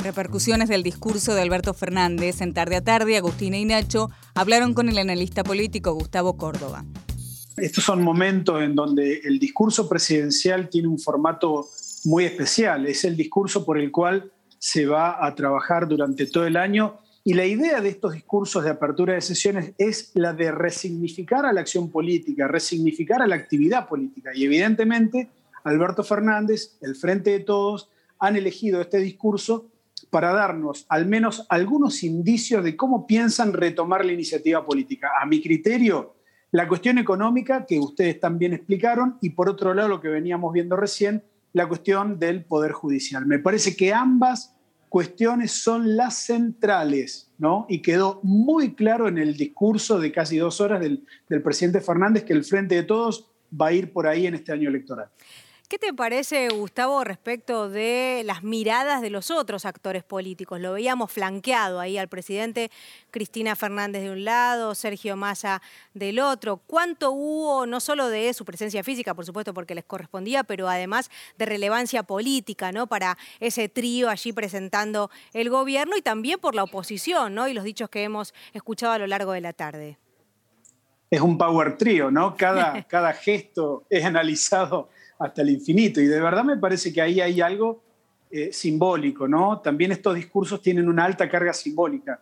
Repercusiones 0.00 0.68
del 0.68 0.84
discurso 0.84 1.34
de 1.34 1.42
Alberto 1.42 1.74
Fernández 1.74 2.40
en 2.40 2.54
tarde 2.54 2.76
a 2.76 2.84
tarde, 2.84 3.16
Agustina 3.16 3.58
y 3.58 3.64
Nacho 3.64 4.10
hablaron 4.36 4.72
con 4.72 4.88
el 4.88 4.96
analista 4.96 5.42
político 5.42 5.92
Gustavo 5.92 6.36
Córdoba. 6.36 6.84
Estos 7.56 7.82
son 7.82 8.02
momentos 8.02 8.62
en 8.62 8.76
donde 8.76 9.18
el 9.24 9.40
discurso 9.40 9.88
presidencial 9.88 10.68
tiene 10.68 10.86
un 10.86 11.00
formato 11.00 11.68
muy 12.04 12.24
especial. 12.24 12.86
Es 12.86 13.04
el 13.04 13.16
discurso 13.16 13.64
por 13.64 13.76
el 13.76 13.90
cual 13.90 14.30
se 14.60 14.86
va 14.86 15.26
a 15.26 15.34
trabajar 15.34 15.88
durante 15.88 16.26
todo 16.26 16.46
el 16.46 16.56
año. 16.56 17.00
Y 17.24 17.34
la 17.34 17.44
idea 17.44 17.80
de 17.80 17.88
estos 17.88 18.12
discursos 18.12 18.62
de 18.62 18.70
apertura 18.70 19.14
de 19.14 19.20
sesiones 19.20 19.72
es 19.78 20.12
la 20.14 20.32
de 20.32 20.52
resignificar 20.52 21.44
a 21.44 21.52
la 21.52 21.60
acción 21.60 21.90
política, 21.90 22.46
resignificar 22.46 23.20
a 23.20 23.26
la 23.26 23.34
actividad 23.34 23.88
política. 23.88 24.30
Y 24.32 24.44
evidentemente 24.44 25.28
Alberto 25.64 26.04
Fernández, 26.04 26.76
el 26.82 26.94
Frente 26.94 27.30
de 27.30 27.40
Todos, 27.40 27.90
han 28.20 28.36
elegido 28.36 28.80
este 28.80 28.98
discurso 28.98 29.66
para 30.10 30.32
darnos 30.32 30.86
al 30.88 31.06
menos 31.06 31.46
algunos 31.48 32.02
indicios 32.02 32.64
de 32.64 32.76
cómo 32.76 33.06
piensan 33.06 33.52
retomar 33.52 34.04
la 34.04 34.12
iniciativa 34.12 34.64
política. 34.64 35.10
A 35.20 35.26
mi 35.26 35.42
criterio, 35.42 36.16
la 36.50 36.66
cuestión 36.66 36.98
económica, 36.98 37.66
que 37.66 37.78
ustedes 37.78 38.18
también 38.20 38.54
explicaron, 38.54 39.18
y 39.20 39.30
por 39.30 39.48
otro 39.48 39.74
lado, 39.74 39.88
lo 39.88 40.00
que 40.00 40.08
veníamos 40.08 40.52
viendo 40.52 40.76
recién, 40.76 41.22
la 41.52 41.66
cuestión 41.68 42.18
del 42.18 42.44
Poder 42.44 42.72
Judicial. 42.72 43.26
Me 43.26 43.38
parece 43.38 43.76
que 43.76 43.92
ambas 43.92 44.54
cuestiones 44.88 45.52
son 45.52 45.96
las 45.96 46.14
centrales, 46.14 47.30
¿no? 47.38 47.66
Y 47.68 47.82
quedó 47.82 48.20
muy 48.22 48.74
claro 48.74 49.08
en 49.08 49.18
el 49.18 49.36
discurso 49.36 49.98
de 49.98 50.10
casi 50.12 50.38
dos 50.38 50.60
horas 50.60 50.80
del, 50.80 51.04
del 51.28 51.42
presidente 51.42 51.80
Fernández 51.80 52.24
que 52.24 52.32
el 52.32 52.44
Frente 52.44 52.74
de 52.74 52.82
Todos 52.84 53.30
va 53.60 53.68
a 53.68 53.72
ir 53.72 53.92
por 53.92 54.06
ahí 54.06 54.26
en 54.26 54.34
este 54.34 54.52
año 54.52 54.68
electoral. 54.68 55.08
¿Qué 55.68 55.78
te 55.78 55.92
parece, 55.92 56.48
Gustavo, 56.48 57.04
respecto 57.04 57.68
de 57.68 58.22
las 58.24 58.42
miradas 58.42 59.02
de 59.02 59.10
los 59.10 59.30
otros 59.30 59.66
actores 59.66 60.02
políticos? 60.02 60.58
Lo 60.62 60.72
veíamos 60.72 61.12
flanqueado 61.12 61.78
ahí 61.78 61.98
al 61.98 62.08
presidente 62.08 62.70
Cristina 63.10 63.54
Fernández 63.54 64.00
de 64.00 64.10
un 64.10 64.24
lado, 64.24 64.74
Sergio 64.74 65.14
Massa 65.14 65.60
del 65.92 66.20
otro. 66.20 66.56
¿Cuánto 66.56 67.10
hubo, 67.10 67.66
no 67.66 67.80
solo 67.80 68.08
de 68.08 68.32
su 68.32 68.46
presencia 68.46 68.82
física, 68.82 69.12
por 69.12 69.26
supuesto, 69.26 69.52
porque 69.52 69.74
les 69.74 69.84
correspondía, 69.84 70.42
pero 70.42 70.70
además 70.70 71.10
de 71.36 71.44
relevancia 71.44 72.02
política, 72.02 72.72
¿no? 72.72 72.86
Para 72.86 73.18
ese 73.38 73.68
trío 73.68 74.08
allí 74.08 74.32
presentando 74.32 75.10
el 75.34 75.50
gobierno 75.50 75.98
y 75.98 76.00
también 76.00 76.40
por 76.40 76.54
la 76.54 76.62
oposición, 76.62 77.34
¿no? 77.34 77.46
Y 77.46 77.52
los 77.52 77.64
dichos 77.64 77.90
que 77.90 78.04
hemos 78.04 78.32
escuchado 78.54 78.94
a 78.94 78.98
lo 78.98 79.06
largo 79.06 79.32
de 79.32 79.42
la 79.42 79.52
tarde. 79.52 79.98
es 81.10 81.20
un 81.20 81.36
power 81.36 81.76
trio, 81.76 82.10
¿no? 82.10 82.38
Cada, 82.38 82.82
cada 82.88 83.12
gesto 83.12 83.84
es 83.90 84.02
analizado 84.06 84.88
hasta 85.18 85.42
el 85.42 85.50
infinito 85.50 86.00
y 86.00 86.06
de 86.06 86.20
verdad 86.20 86.44
me 86.44 86.56
parece 86.56 86.92
que 86.92 87.02
ahí 87.02 87.20
hay 87.20 87.40
algo 87.40 87.82
eh, 88.30 88.52
simbólico, 88.52 89.26
¿no? 89.26 89.60
También 89.60 89.90
estos 89.92 90.14
discursos 90.14 90.60
tienen 90.60 90.88
una 90.88 91.04
alta 91.04 91.28
carga 91.28 91.52
simbólica. 91.52 92.20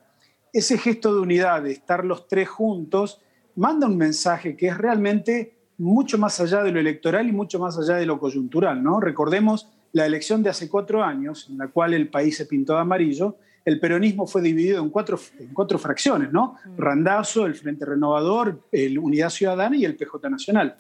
Ese 0.53 0.79
gesto 0.79 1.15
de 1.15 1.21
unidad, 1.21 1.63
de 1.63 1.73
estar 1.73 2.05
los 2.05 2.29
tres 2.29 2.49
juntos, 2.49 3.21
manda 3.57 3.87
un 3.87 3.97
mensaje 3.97 4.57
que 4.57 4.69
es 4.69 4.79
realmente 4.79 5.57
mucho 5.79 6.17
más 6.17 6.41
allá 6.41 6.63
de 6.63 6.73
lo 6.73 6.81
electoral 6.81 7.29
y 7.29 7.33
mucho 7.33 7.59
más 7.59 7.77
allá 7.79 7.97
de 7.97 8.07
lo 8.07 8.19
coyuntural, 8.19 8.83
¿no? 8.83 9.01
Recordemos 9.01 9.69
la 9.93 10.07
elección 10.07 10.43
de 10.43 10.51
hace 10.51 10.69
cuatro 10.69 11.03
años, 11.03 11.49
en 11.51 11.59
la 11.59 11.69
cual 11.69 11.93
el 11.93 12.09
país 12.09 12.37
se 12.37 12.47
pintó 12.47 12.75
de 12.75 12.81
amarillo, 12.81 13.37
el 13.65 13.81
peronismo 13.81 14.27
fue 14.27 14.43
dividido 14.43 14.81
en 14.81 14.91
cuatro, 14.91 15.19
en 15.41 15.53
cuatro 15.53 15.79
fracciones, 15.79 16.33
¿no? 16.33 16.57
Mm. 16.65 16.79
Randazo, 16.79 17.47
el 17.47 17.57
Frente 17.57 17.85
Renovador, 17.85 18.63
el 18.71 18.99
Unidad 18.99 19.31
Ciudadana 19.31 19.77
y 19.77 19.85
el 19.85 19.97
PJ 19.97 20.31
Nacional. 20.31 20.77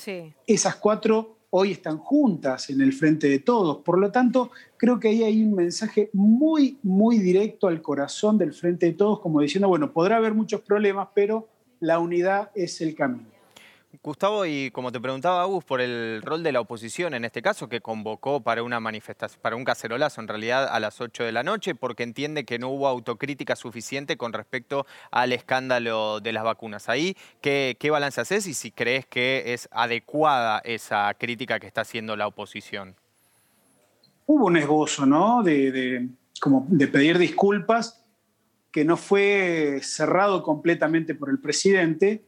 Esas 0.46 0.76
cuatro 0.76 1.35
hoy 1.50 1.72
están 1.72 1.98
juntas 1.98 2.70
en 2.70 2.80
el 2.80 2.92
frente 2.92 3.28
de 3.28 3.38
todos. 3.38 3.78
Por 3.78 3.98
lo 3.98 4.10
tanto, 4.10 4.50
creo 4.76 4.98
que 4.98 5.08
ahí 5.08 5.22
hay 5.22 5.42
un 5.42 5.54
mensaje 5.54 6.10
muy, 6.12 6.78
muy 6.82 7.18
directo 7.18 7.68
al 7.68 7.82
corazón 7.82 8.38
del 8.38 8.52
frente 8.52 8.86
de 8.86 8.92
todos, 8.92 9.20
como 9.20 9.40
diciendo, 9.40 9.68
bueno, 9.68 9.92
podrá 9.92 10.16
haber 10.16 10.34
muchos 10.34 10.60
problemas, 10.60 11.08
pero 11.14 11.48
la 11.80 11.98
unidad 11.98 12.50
es 12.54 12.80
el 12.80 12.94
camino. 12.94 13.35
Gustavo, 14.02 14.46
y 14.46 14.70
como 14.70 14.92
te 14.92 15.00
preguntaba 15.00 15.42
Agus, 15.42 15.64
por 15.64 15.80
el 15.80 16.22
rol 16.22 16.42
de 16.42 16.52
la 16.52 16.60
oposición 16.60 17.14
en 17.14 17.24
este 17.24 17.42
caso, 17.42 17.68
que 17.68 17.80
convocó 17.80 18.40
para 18.40 18.62
una 18.62 18.80
manifestación, 18.80 19.40
para 19.42 19.56
un 19.56 19.64
cacerolazo 19.64 20.20
en 20.20 20.28
realidad 20.28 20.68
a 20.70 20.80
las 20.80 21.00
8 21.00 21.24
de 21.24 21.32
la 21.32 21.42
noche, 21.42 21.74
porque 21.74 22.02
entiende 22.02 22.44
que 22.44 22.58
no 22.58 22.68
hubo 22.70 22.88
autocrítica 22.88 23.56
suficiente 23.56 24.16
con 24.16 24.32
respecto 24.32 24.86
al 25.10 25.32
escándalo 25.32 26.20
de 26.20 26.32
las 26.32 26.44
vacunas. 26.44 26.88
Ahí, 26.88 27.16
¿qué, 27.40 27.76
qué 27.78 27.90
balance 27.90 28.20
haces 28.20 28.46
y 28.46 28.54
si 28.54 28.70
crees 28.70 29.06
que 29.06 29.54
es 29.54 29.68
adecuada 29.70 30.60
esa 30.64 31.12
crítica 31.14 31.60
que 31.60 31.66
está 31.66 31.82
haciendo 31.82 32.16
la 32.16 32.26
oposición? 32.26 32.94
Hubo 34.26 34.46
un 34.46 34.56
esbozo, 34.56 35.06
¿no? 35.06 35.42
De, 35.42 36.08
como 36.40 36.66
de 36.68 36.88
pedir 36.88 37.18
disculpas 37.18 38.04
que 38.72 38.84
no 38.84 38.96
fue 38.96 39.80
cerrado 39.82 40.42
completamente 40.42 41.14
por 41.14 41.30
el 41.30 41.38
presidente 41.38 42.24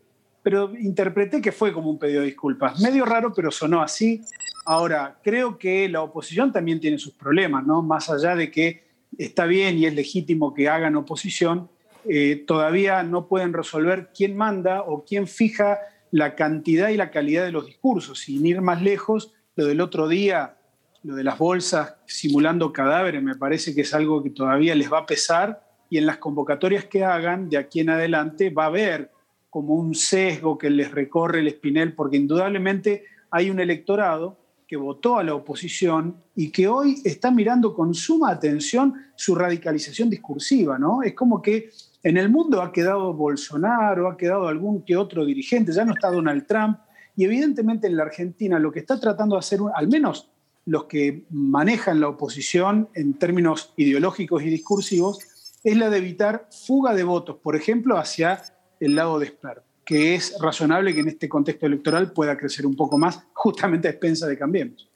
pero 0.48 0.72
interpreté 0.78 1.42
que 1.42 1.52
fue 1.52 1.74
como 1.74 1.90
un 1.90 1.98
pedido 1.98 2.20
de 2.20 2.28
disculpas. 2.28 2.80
Medio 2.80 3.04
raro, 3.04 3.34
pero 3.34 3.50
sonó 3.50 3.82
así. 3.82 4.22
Ahora, 4.64 5.18
creo 5.22 5.58
que 5.58 5.90
la 5.90 6.00
oposición 6.00 6.54
también 6.54 6.80
tiene 6.80 6.96
sus 6.96 7.12
problemas, 7.12 7.66
¿no? 7.66 7.82
Más 7.82 8.08
allá 8.08 8.34
de 8.34 8.50
que 8.50 8.82
está 9.18 9.44
bien 9.44 9.76
y 9.76 9.84
es 9.84 9.94
legítimo 9.94 10.54
que 10.54 10.70
hagan 10.70 10.96
oposición, 10.96 11.68
eh, 12.08 12.44
todavía 12.46 13.02
no 13.02 13.28
pueden 13.28 13.52
resolver 13.52 14.08
quién 14.16 14.38
manda 14.38 14.84
o 14.84 15.04
quién 15.04 15.26
fija 15.26 15.80
la 16.12 16.34
cantidad 16.34 16.88
y 16.88 16.96
la 16.96 17.10
calidad 17.10 17.44
de 17.44 17.52
los 17.52 17.66
discursos. 17.66 18.20
Sin 18.20 18.46
ir 18.46 18.62
más 18.62 18.80
lejos, 18.80 19.34
lo 19.54 19.66
del 19.66 19.82
otro 19.82 20.08
día, 20.08 20.56
lo 21.02 21.14
de 21.14 21.24
las 21.24 21.36
bolsas 21.36 21.96
simulando 22.06 22.72
cadáveres, 22.72 23.22
me 23.22 23.34
parece 23.34 23.74
que 23.74 23.82
es 23.82 23.92
algo 23.92 24.22
que 24.22 24.30
todavía 24.30 24.74
les 24.74 24.90
va 24.90 25.00
a 25.00 25.06
pesar 25.06 25.62
y 25.90 25.98
en 25.98 26.06
las 26.06 26.16
convocatorias 26.16 26.86
que 26.86 27.04
hagan 27.04 27.50
de 27.50 27.58
aquí 27.58 27.80
en 27.80 27.90
adelante 27.90 28.48
va 28.48 28.64
a 28.64 28.68
haber 28.68 29.10
como 29.50 29.74
un 29.74 29.94
sesgo 29.94 30.58
que 30.58 30.70
les 30.70 30.90
recorre 30.90 31.40
el 31.40 31.48
espinel, 31.48 31.94
porque 31.94 32.16
indudablemente 32.16 33.04
hay 33.30 33.50
un 33.50 33.60
electorado 33.60 34.38
que 34.66 34.76
votó 34.76 35.16
a 35.16 35.24
la 35.24 35.34
oposición 35.34 36.22
y 36.34 36.50
que 36.50 36.68
hoy 36.68 37.00
está 37.04 37.30
mirando 37.30 37.74
con 37.74 37.94
suma 37.94 38.30
atención 38.30 38.94
su 39.16 39.34
radicalización 39.34 40.10
discursiva, 40.10 40.78
¿no? 40.78 41.02
Es 41.02 41.14
como 41.14 41.40
que 41.40 41.70
en 42.02 42.18
el 42.18 42.28
mundo 42.28 42.60
ha 42.60 42.70
quedado 42.70 43.14
Bolsonaro, 43.14 44.08
ha 44.08 44.16
quedado 44.16 44.46
algún 44.46 44.84
que 44.84 44.96
otro 44.96 45.24
dirigente, 45.24 45.72
ya 45.72 45.86
no 45.86 45.94
está 45.94 46.10
Donald 46.10 46.46
Trump, 46.46 46.78
y 47.16 47.24
evidentemente 47.24 47.86
en 47.86 47.96
la 47.96 48.04
Argentina 48.04 48.58
lo 48.58 48.70
que 48.70 48.80
está 48.80 49.00
tratando 49.00 49.36
de 49.36 49.40
hacer, 49.40 49.58
al 49.74 49.88
menos 49.88 50.30
los 50.66 50.84
que 50.84 51.24
manejan 51.30 51.98
la 51.98 52.08
oposición 52.08 52.90
en 52.94 53.14
términos 53.14 53.72
ideológicos 53.78 54.42
y 54.42 54.50
discursivos, 54.50 55.18
es 55.64 55.76
la 55.76 55.88
de 55.88 55.96
evitar 55.96 56.46
fuga 56.66 56.94
de 56.94 57.04
votos, 57.04 57.36
por 57.42 57.56
ejemplo, 57.56 57.96
hacia 57.96 58.42
el 58.80 58.94
lado 58.94 59.18
de 59.18 59.26
Esper, 59.26 59.62
que 59.84 60.14
es 60.14 60.34
razonable 60.40 60.94
que 60.94 61.00
en 61.00 61.08
este 61.08 61.28
contexto 61.28 61.66
electoral 61.66 62.12
pueda 62.12 62.36
crecer 62.36 62.66
un 62.66 62.76
poco 62.76 62.98
más, 62.98 63.20
justamente 63.32 63.88
a 63.88 63.92
expensa 63.92 64.26
de 64.26 64.38
Cambiemos. 64.38 64.88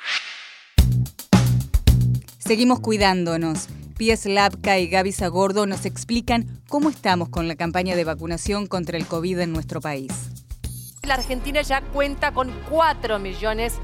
Seguimos 2.38 2.80
cuidándonos. 2.80 3.68
Pies 3.96 4.26
Lapka 4.26 4.78
y 4.78 4.88
Gaby 4.88 5.12
Sagordo 5.12 5.64
nos 5.66 5.86
explican 5.86 6.60
cómo 6.68 6.90
estamos 6.90 7.28
con 7.28 7.46
la 7.46 7.54
campaña 7.54 7.94
de 7.94 8.04
vacunación 8.04 8.66
contra 8.66 8.98
el 8.98 9.06
COVID 9.06 9.38
en 9.38 9.52
nuestro 9.52 9.80
país. 9.80 10.12
La 11.04 11.14
Argentina 11.14 11.62
ya 11.62 11.82
cuenta 11.82 12.32
con 12.32 12.50
4 12.68 13.18
millones 13.18 13.74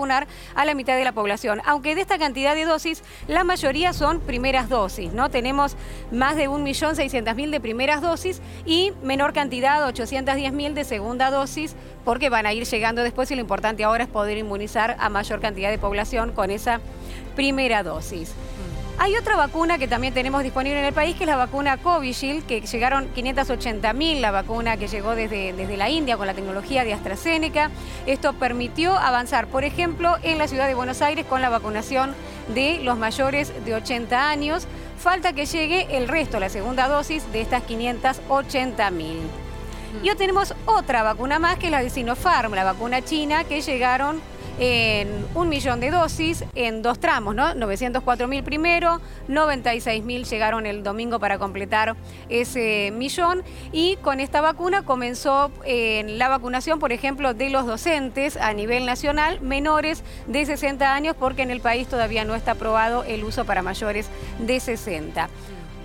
a 0.54 0.64
la 0.64 0.74
mitad 0.74 0.96
de 0.96 1.04
la 1.04 1.12
población. 1.12 1.60
Aunque 1.66 1.94
de 1.94 2.00
esta 2.00 2.18
cantidad 2.18 2.54
de 2.54 2.64
dosis, 2.64 3.02
la 3.28 3.44
mayoría 3.44 3.92
son 3.92 4.20
primeras 4.20 4.68
dosis, 4.68 5.12
¿no? 5.12 5.30
Tenemos 5.30 5.76
más 6.10 6.36
de 6.36 6.48
un 6.48 6.62
millón 6.62 6.94
600.000 6.94 7.50
de 7.50 7.60
primeras 7.60 8.00
dosis 8.00 8.40
y 8.64 8.92
menor 9.02 9.32
cantidad, 9.32 9.86
810.000 9.86 10.72
de 10.72 10.84
segunda 10.84 11.30
dosis, 11.30 11.74
porque 12.04 12.30
van 12.30 12.46
a 12.46 12.52
ir 12.54 12.64
llegando 12.64 13.02
después 13.02 13.30
y 13.30 13.34
lo 13.34 13.42
importante 13.42 13.84
ahora 13.84 14.04
es 14.04 14.10
poder 14.10 14.38
inmunizar 14.38 14.96
a 14.98 15.10
mayor 15.10 15.40
cantidad 15.40 15.70
de 15.70 15.78
población 15.78 16.32
con 16.32 16.50
esa 16.50 16.80
primera 17.36 17.82
dosis. 17.82 18.34
Hay 19.02 19.16
otra 19.16 19.34
vacuna 19.34 19.78
que 19.78 19.88
también 19.88 20.12
tenemos 20.12 20.42
disponible 20.42 20.78
en 20.78 20.84
el 20.84 20.92
país, 20.92 21.16
que 21.16 21.24
es 21.24 21.26
la 21.26 21.36
vacuna 21.36 21.78
Covishield, 21.78 22.44
que 22.44 22.60
llegaron 22.60 23.08
580.000, 23.14 24.20
la 24.20 24.30
vacuna 24.30 24.76
que 24.76 24.88
llegó 24.88 25.14
desde, 25.14 25.54
desde 25.54 25.78
la 25.78 25.88
India 25.88 26.18
con 26.18 26.26
la 26.26 26.34
tecnología 26.34 26.84
de 26.84 26.92
AstraZeneca. 26.92 27.70
Esto 28.04 28.34
permitió 28.34 28.92
avanzar, 28.98 29.46
por 29.46 29.64
ejemplo, 29.64 30.18
en 30.22 30.36
la 30.36 30.48
ciudad 30.48 30.68
de 30.68 30.74
Buenos 30.74 31.00
Aires 31.00 31.24
con 31.24 31.40
la 31.40 31.48
vacunación 31.48 32.14
de 32.54 32.80
los 32.82 32.98
mayores 32.98 33.54
de 33.64 33.74
80 33.74 34.28
años. 34.28 34.66
Falta 34.98 35.32
que 35.32 35.46
llegue 35.46 35.96
el 35.96 36.06
resto, 36.06 36.38
la 36.38 36.50
segunda 36.50 36.86
dosis 36.86 37.22
de 37.32 37.40
estas 37.40 37.62
580.000. 37.66 39.16
Y 40.02 40.10
hoy 40.10 40.16
tenemos 40.16 40.54
otra 40.66 41.02
vacuna 41.02 41.38
más, 41.38 41.56
que 41.56 41.66
es 41.66 41.72
la 41.72 41.82
de 41.82 41.88
Sinopharm, 41.88 42.52
la 42.52 42.64
vacuna 42.64 43.00
china, 43.00 43.44
que 43.44 43.62
llegaron 43.62 44.20
en 44.60 45.26
un 45.34 45.48
millón 45.48 45.80
de 45.80 45.90
dosis 45.90 46.44
en 46.54 46.82
dos 46.82 47.00
tramos, 47.00 47.34
¿no? 47.34 47.54
904 47.54 48.28
mil 48.28 48.44
primero, 48.44 49.00
96 49.28 50.04
mil 50.04 50.26
llegaron 50.26 50.66
el 50.66 50.82
domingo 50.82 51.18
para 51.18 51.38
completar 51.38 51.96
ese 52.28 52.92
millón 52.94 53.42
y 53.72 53.96
con 53.96 54.20
esta 54.20 54.42
vacuna 54.42 54.82
comenzó 54.82 55.50
eh, 55.64 56.04
la 56.06 56.28
vacunación, 56.28 56.78
por 56.78 56.92
ejemplo, 56.92 57.32
de 57.32 57.48
los 57.48 57.66
docentes 57.66 58.36
a 58.36 58.52
nivel 58.52 58.84
nacional 58.84 59.40
menores 59.40 60.04
de 60.26 60.44
60 60.44 60.92
años 60.92 61.16
porque 61.18 61.40
en 61.40 61.50
el 61.50 61.60
país 61.60 61.88
todavía 61.88 62.26
no 62.26 62.34
está 62.34 62.52
aprobado 62.52 63.02
el 63.04 63.24
uso 63.24 63.46
para 63.46 63.62
mayores 63.62 64.08
de 64.38 64.60
60. 64.60 65.30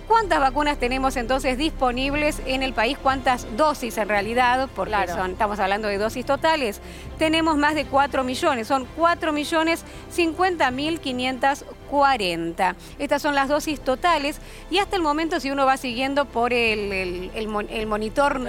¿Cuántas 0.08 0.38
vacunas 0.38 0.78
tenemos 0.78 1.16
entonces 1.16 1.58
disponibles 1.58 2.40
en 2.46 2.62
el 2.62 2.72
país? 2.72 2.96
¿Cuántas 2.96 3.44
dosis 3.56 3.98
en 3.98 4.08
realidad? 4.08 4.68
Porque 4.74 4.94
estamos 4.94 5.58
hablando 5.58 5.88
de 5.88 5.98
dosis 5.98 6.24
totales. 6.24 6.80
Tenemos 7.18 7.56
más 7.56 7.74
de 7.74 7.86
4 7.86 8.22
millones, 8.22 8.68
son 8.68 8.86
4 8.96 9.32
millones 9.32 9.84
50 10.10 10.70
mil 10.70 11.00
540. 11.00 12.76
Estas 13.00 13.20
son 13.20 13.34
las 13.34 13.48
dosis 13.48 13.80
totales 13.80 14.38
y 14.70 14.78
hasta 14.78 14.94
el 14.94 15.02
momento 15.02 15.40
si 15.40 15.50
uno 15.50 15.66
va 15.66 15.76
siguiendo 15.76 16.24
por 16.24 16.52
el, 16.52 17.48
monitor, 17.48 18.40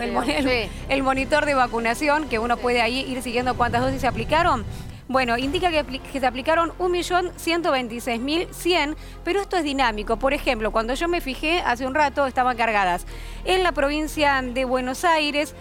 el, 0.90 1.04
monitor 1.04 1.46
de 1.46 1.54
vacunación, 1.56 2.30
que 2.30 2.38
uno 2.38 2.58
puede 2.58 2.82
ahí 2.82 3.00
ir 3.00 3.24
siguiendo 3.24 3.58
cuántas 3.58 3.82
dosis 3.82 4.02
se 4.02 4.08
aplicaron, 4.08 4.64
bueno, 5.08 5.38
indica 5.38 5.72
que, 5.72 5.86
se 6.20 6.26
aplicaron 6.26 6.74
1.126.100, 6.80 8.96
pero 9.24 9.40
esto 9.42 9.58
es 9.58 9.64
dinámico. 9.64 10.18
Por 10.18 10.34
ejemplo, 10.34 10.72
cuando 10.72 10.94
yo 10.94 11.08
me 11.08 11.22
fijé 11.22 11.62
hace 11.62 11.88
un 11.88 11.96
rato, 11.96 12.28
estaban 12.28 12.58
cargadas 12.58 13.08
en 13.46 13.64
la 13.64 13.72
provincia 13.72 14.42
de 14.42 14.66
Buenos 14.66 15.06
Aires 15.06 15.56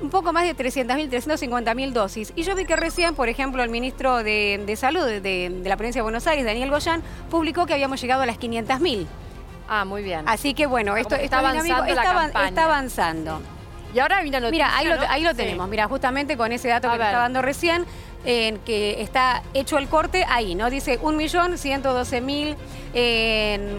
un 0.00 0.10
poco 0.10 0.32
más 0.32 0.44
de 0.44 0.56
300.000, 0.56 1.08
350.000 1.08 1.92
dosis. 1.92 2.32
Y 2.36 2.42
yo 2.42 2.54
vi 2.54 2.64
que 2.64 2.76
recién, 2.76 3.14
por 3.14 3.28
ejemplo, 3.28 3.62
el 3.62 3.70
ministro 3.70 4.22
de, 4.22 4.74
Salud 4.76 5.06
de, 5.06 5.62
la 5.64 5.76
provincia 5.76 6.00
de 6.00 6.02
Buenos 6.02 6.26
Aires, 6.26 6.44
Daniel 6.44 6.70
Goyán, 6.70 7.02
publicó 7.30 7.66
que 7.66 7.74
habíamos 7.74 8.00
llegado 8.00 8.22
a 8.22 8.26
las 8.26 8.38
500.000. 8.38 9.06
Ah, 9.68 9.84
muy 9.84 10.02
bien. 10.02 10.22
Así 10.26 10.54
que 10.54 10.66
bueno, 10.66 10.96
esto 10.96 11.14
está 11.14 11.38
avanzando. 11.38 11.84
Está, 11.84 12.64
avanzando. 12.64 13.40
Y 13.94 14.00
ahora 14.00 14.20
mira, 14.22 14.40
mira 14.40 14.76
ahí, 14.76 14.88
lo, 14.88 14.96
ahí 15.08 15.22
lo 15.22 15.34
tenemos. 15.34 15.68
Mira, 15.68 15.86
justamente 15.86 16.36
con 16.36 16.50
ese 16.50 16.68
dato 16.68 16.90
que 16.90 16.98
te 16.98 17.04
estaba 17.04 17.22
dando 17.22 17.42
recién, 17.42 17.86
en 18.24 18.58
que 18.58 19.00
está 19.02 19.42
hecho 19.54 19.78
el 19.78 19.88
corte 19.88 20.24
ahí, 20.28 20.56
¿no? 20.56 20.68
Dice 20.68 21.00
1.112.000 21.00 22.56
en 22.94 23.78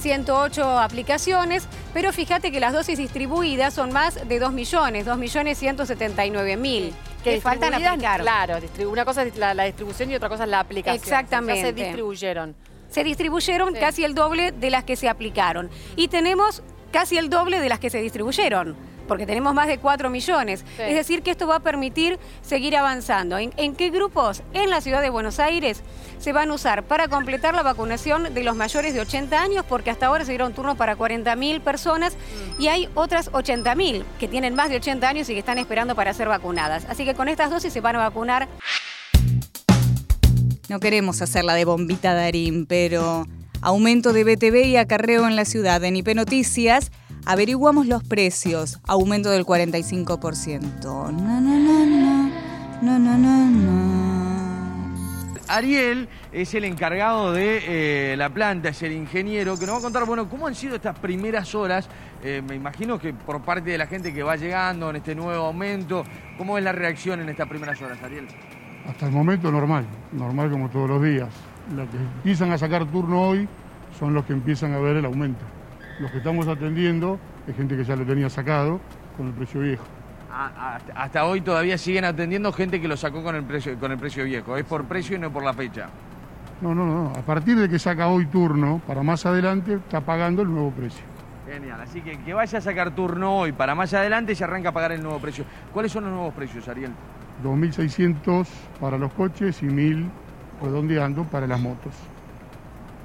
108 0.00 0.78
aplicaciones, 0.78 1.68
pero 1.92 2.12
fíjate 2.12 2.50
que 2.50 2.60
las 2.60 2.72
dosis 2.72 2.96
distribuidas 2.96 3.74
son 3.74 3.92
más 3.92 4.26
de 4.26 4.38
2 4.38 4.52
millones, 4.52 5.04
2 5.04 5.18
millones 5.18 5.58
179 5.58 6.56
mil. 6.56 6.94
Que 7.22 7.40
faltan 7.40 7.74
aplicar. 7.74 8.22
Claro, 8.22 8.58
una 8.88 9.04
cosa 9.04 9.24
es 9.24 9.36
la, 9.36 9.52
distribución 9.64 10.10
y 10.10 10.14
otra 10.14 10.30
cosa 10.30 10.44
es 10.44 10.50
la 10.50 10.60
aplicación. 10.60 11.02
Exactamente. 11.02 11.60
se 11.60 11.72
distribuyeron. 11.72 12.54
Se 12.88 13.04
distribuyeron 13.04 13.74
casi 13.74 14.04
el 14.04 14.14
doble 14.14 14.52
de 14.52 14.70
las 14.70 14.84
que 14.84 14.96
se 14.96 15.10
aplicaron. 15.10 15.68
Y 15.96 16.08
tenemos 16.08 16.62
casi 16.92 17.18
el 17.18 17.28
doble 17.28 17.60
de 17.60 17.68
las 17.68 17.80
que 17.80 17.90
se 17.90 18.00
distribuyeron 18.00 18.87
porque 19.08 19.26
tenemos 19.26 19.54
más 19.54 19.66
de 19.66 19.78
4 19.78 20.10
millones. 20.10 20.64
Es 20.78 20.94
decir, 20.94 21.22
que 21.22 21.32
esto 21.32 21.48
va 21.48 21.56
a 21.56 21.60
permitir 21.60 22.18
seguir 22.42 22.76
avanzando. 22.76 23.38
¿En, 23.38 23.74
qué 23.74 23.90
grupos? 23.90 24.42
En 24.52 24.70
la 24.70 24.80
ciudad 24.80 25.02
de 25.02 25.10
Buenos 25.10 25.40
Aires 25.40 25.82
se 26.18 26.32
van 26.32 26.50
a 26.50 26.54
usar 26.54 26.84
para 26.84 27.08
completar 27.08 27.54
la 27.54 27.62
vacunación 27.62 28.34
de 28.34 28.44
los 28.44 28.54
mayores 28.54 28.94
de 28.94 29.00
80 29.00 29.40
años, 29.40 29.64
porque 29.68 29.90
hasta 29.90 30.06
ahora 30.06 30.24
se 30.24 30.32
dieron 30.32 30.52
turnos 30.52 30.76
para 30.76 30.96
40.000 30.96 31.60
personas 31.60 32.16
y 32.58 32.68
hay 32.68 32.88
otras 32.94 33.32
80.000 33.32 34.04
que 34.20 34.28
tienen 34.28 34.54
más 34.54 34.68
de 34.68 34.76
80 34.76 35.08
años 35.08 35.28
y 35.28 35.32
que 35.32 35.40
están 35.40 35.58
esperando 35.58 35.96
para 35.96 36.12
ser 36.12 36.28
vacunadas. 36.28 36.84
Así 36.88 37.04
que 37.04 37.14
con 37.14 37.28
estas 37.28 37.50
dosis 37.50 37.72
se 37.72 37.80
van 37.80 37.96
a 37.96 38.00
vacunar. 38.00 38.48
No 40.68 40.80
queremos 40.80 41.22
hacerla 41.22 41.54
de 41.54 41.64
bombita 41.64 42.12
Darín, 42.12 42.66
pero 42.66 43.26
aumento 43.62 44.12
de 44.12 44.24
BTV 44.24 44.66
y 44.66 44.76
acarreo 44.76 45.26
en 45.26 45.34
la 45.34 45.44
ciudad. 45.44 45.82
En 45.82 45.96
IP 45.96 46.14
Noticias 46.14 46.90
Averiguamos 47.26 47.86
los 47.86 48.04
precios, 48.04 48.80
aumento 48.86 49.30
del 49.30 49.44
45%. 49.44 50.82
No, 50.82 51.10
no, 51.12 51.40
no, 51.40 51.86
no. 51.86 52.48
No, 52.80 52.96
no, 52.96 53.18
no, 53.18 53.98
Ariel 55.48 56.08
es 56.30 56.54
el 56.54 56.64
encargado 56.64 57.32
de 57.32 58.12
eh, 58.12 58.16
la 58.16 58.28
planta, 58.28 58.68
es 58.68 58.82
el 58.82 58.92
ingeniero, 58.92 59.58
que 59.58 59.66
nos 59.66 59.76
va 59.76 59.78
a 59.78 59.82
contar, 59.82 60.04
bueno, 60.04 60.28
cómo 60.28 60.46
han 60.46 60.54
sido 60.54 60.76
estas 60.76 60.96
primeras 60.98 61.54
horas. 61.56 61.88
Eh, 62.22 62.40
me 62.46 62.54
imagino 62.54 62.98
que 62.98 63.12
por 63.12 63.42
parte 63.42 63.70
de 63.70 63.78
la 63.78 63.86
gente 63.86 64.14
que 64.14 64.22
va 64.22 64.36
llegando 64.36 64.90
en 64.90 64.96
este 64.96 65.14
nuevo 65.14 65.46
aumento, 65.46 66.04
¿cómo 66.36 66.56
es 66.56 66.62
la 66.62 66.72
reacción 66.72 67.20
en 67.20 67.30
estas 67.30 67.48
primeras 67.48 67.80
horas, 67.82 68.00
Ariel? 68.02 68.28
Hasta 68.86 69.06
el 69.06 69.12
momento 69.12 69.50
normal, 69.50 69.86
normal 70.12 70.50
como 70.50 70.68
todos 70.70 70.88
los 70.88 71.02
días. 71.02 71.28
Los 71.74 71.88
que 71.88 71.96
empiezan 71.96 72.52
a 72.52 72.58
sacar 72.58 72.86
turno 72.86 73.28
hoy 73.28 73.48
son 73.98 74.14
los 74.14 74.24
que 74.24 74.34
empiezan 74.34 74.72
a 74.72 74.78
ver 74.78 74.96
el 74.98 75.04
aumento. 75.04 75.44
Los 76.00 76.10
que 76.12 76.18
estamos 76.18 76.46
atendiendo 76.46 77.18
es 77.46 77.56
gente 77.56 77.76
que 77.76 77.84
ya 77.84 77.96
lo 77.96 78.04
tenía 78.04 78.30
sacado 78.30 78.80
con 79.16 79.28
el 79.28 79.32
precio 79.32 79.60
viejo. 79.60 79.84
Ah, 80.30 80.78
hasta 80.94 81.24
hoy 81.24 81.40
todavía 81.40 81.76
siguen 81.76 82.04
atendiendo 82.04 82.52
gente 82.52 82.80
que 82.80 82.86
lo 82.86 82.96
sacó 82.96 83.22
con 83.22 83.34
el 83.34 83.44
precio, 83.44 83.76
con 83.78 83.90
el 83.90 83.98
precio 83.98 84.24
viejo. 84.24 84.56
Es 84.56 84.64
por 84.64 84.84
precio 84.84 85.16
y 85.16 85.18
no 85.18 85.32
por 85.32 85.42
la 85.42 85.52
fecha. 85.52 85.88
No, 86.60 86.74
no, 86.74 86.86
no. 86.86 87.10
A 87.10 87.22
partir 87.22 87.58
de 87.58 87.68
que 87.68 87.78
saca 87.78 88.08
hoy 88.08 88.26
turno, 88.26 88.80
para 88.86 89.02
más 89.02 89.26
adelante 89.26 89.74
está 89.74 90.00
pagando 90.00 90.42
el 90.42 90.48
nuevo 90.48 90.70
precio. 90.70 91.02
Genial. 91.46 91.80
Así 91.80 92.00
que 92.02 92.18
que 92.18 92.34
vaya 92.34 92.58
a 92.58 92.60
sacar 92.60 92.94
turno 92.94 93.38
hoy 93.38 93.52
para 93.52 93.74
más 93.74 93.92
adelante 93.94 94.34
se 94.34 94.44
arranca 94.44 94.68
a 94.68 94.72
pagar 94.72 94.92
el 94.92 95.02
nuevo 95.02 95.18
precio. 95.18 95.44
¿Cuáles 95.72 95.90
son 95.90 96.04
los 96.04 96.12
nuevos 96.12 96.34
precios, 96.34 96.68
Ariel? 96.68 96.92
2.600 97.42 98.46
para 98.80 98.98
los 98.98 99.12
coches 99.14 99.62
y 99.62 99.66
1.000 99.66 100.08
redondeando 100.62 101.24
para 101.24 101.46
las 101.46 101.60
motos. 101.60 101.94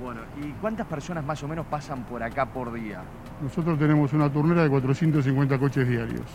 Bueno, 0.04 0.20
¿y 0.42 0.52
cuántas 0.60 0.86
personas 0.86 1.24
más 1.24 1.42
o 1.44 1.48
menos 1.48 1.66
pasan 1.66 2.04
por 2.04 2.22
acá 2.22 2.46
por 2.46 2.74
día? 2.74 3.02
Nosotros 3.42 3.80
tenemos 3.80 4.12
una 4.12 4.30
turnera 4.30 4.64
de 4.64 4.70
450 4.70 5.58
coches 5.58 5.88
diarios. 5.88 6.26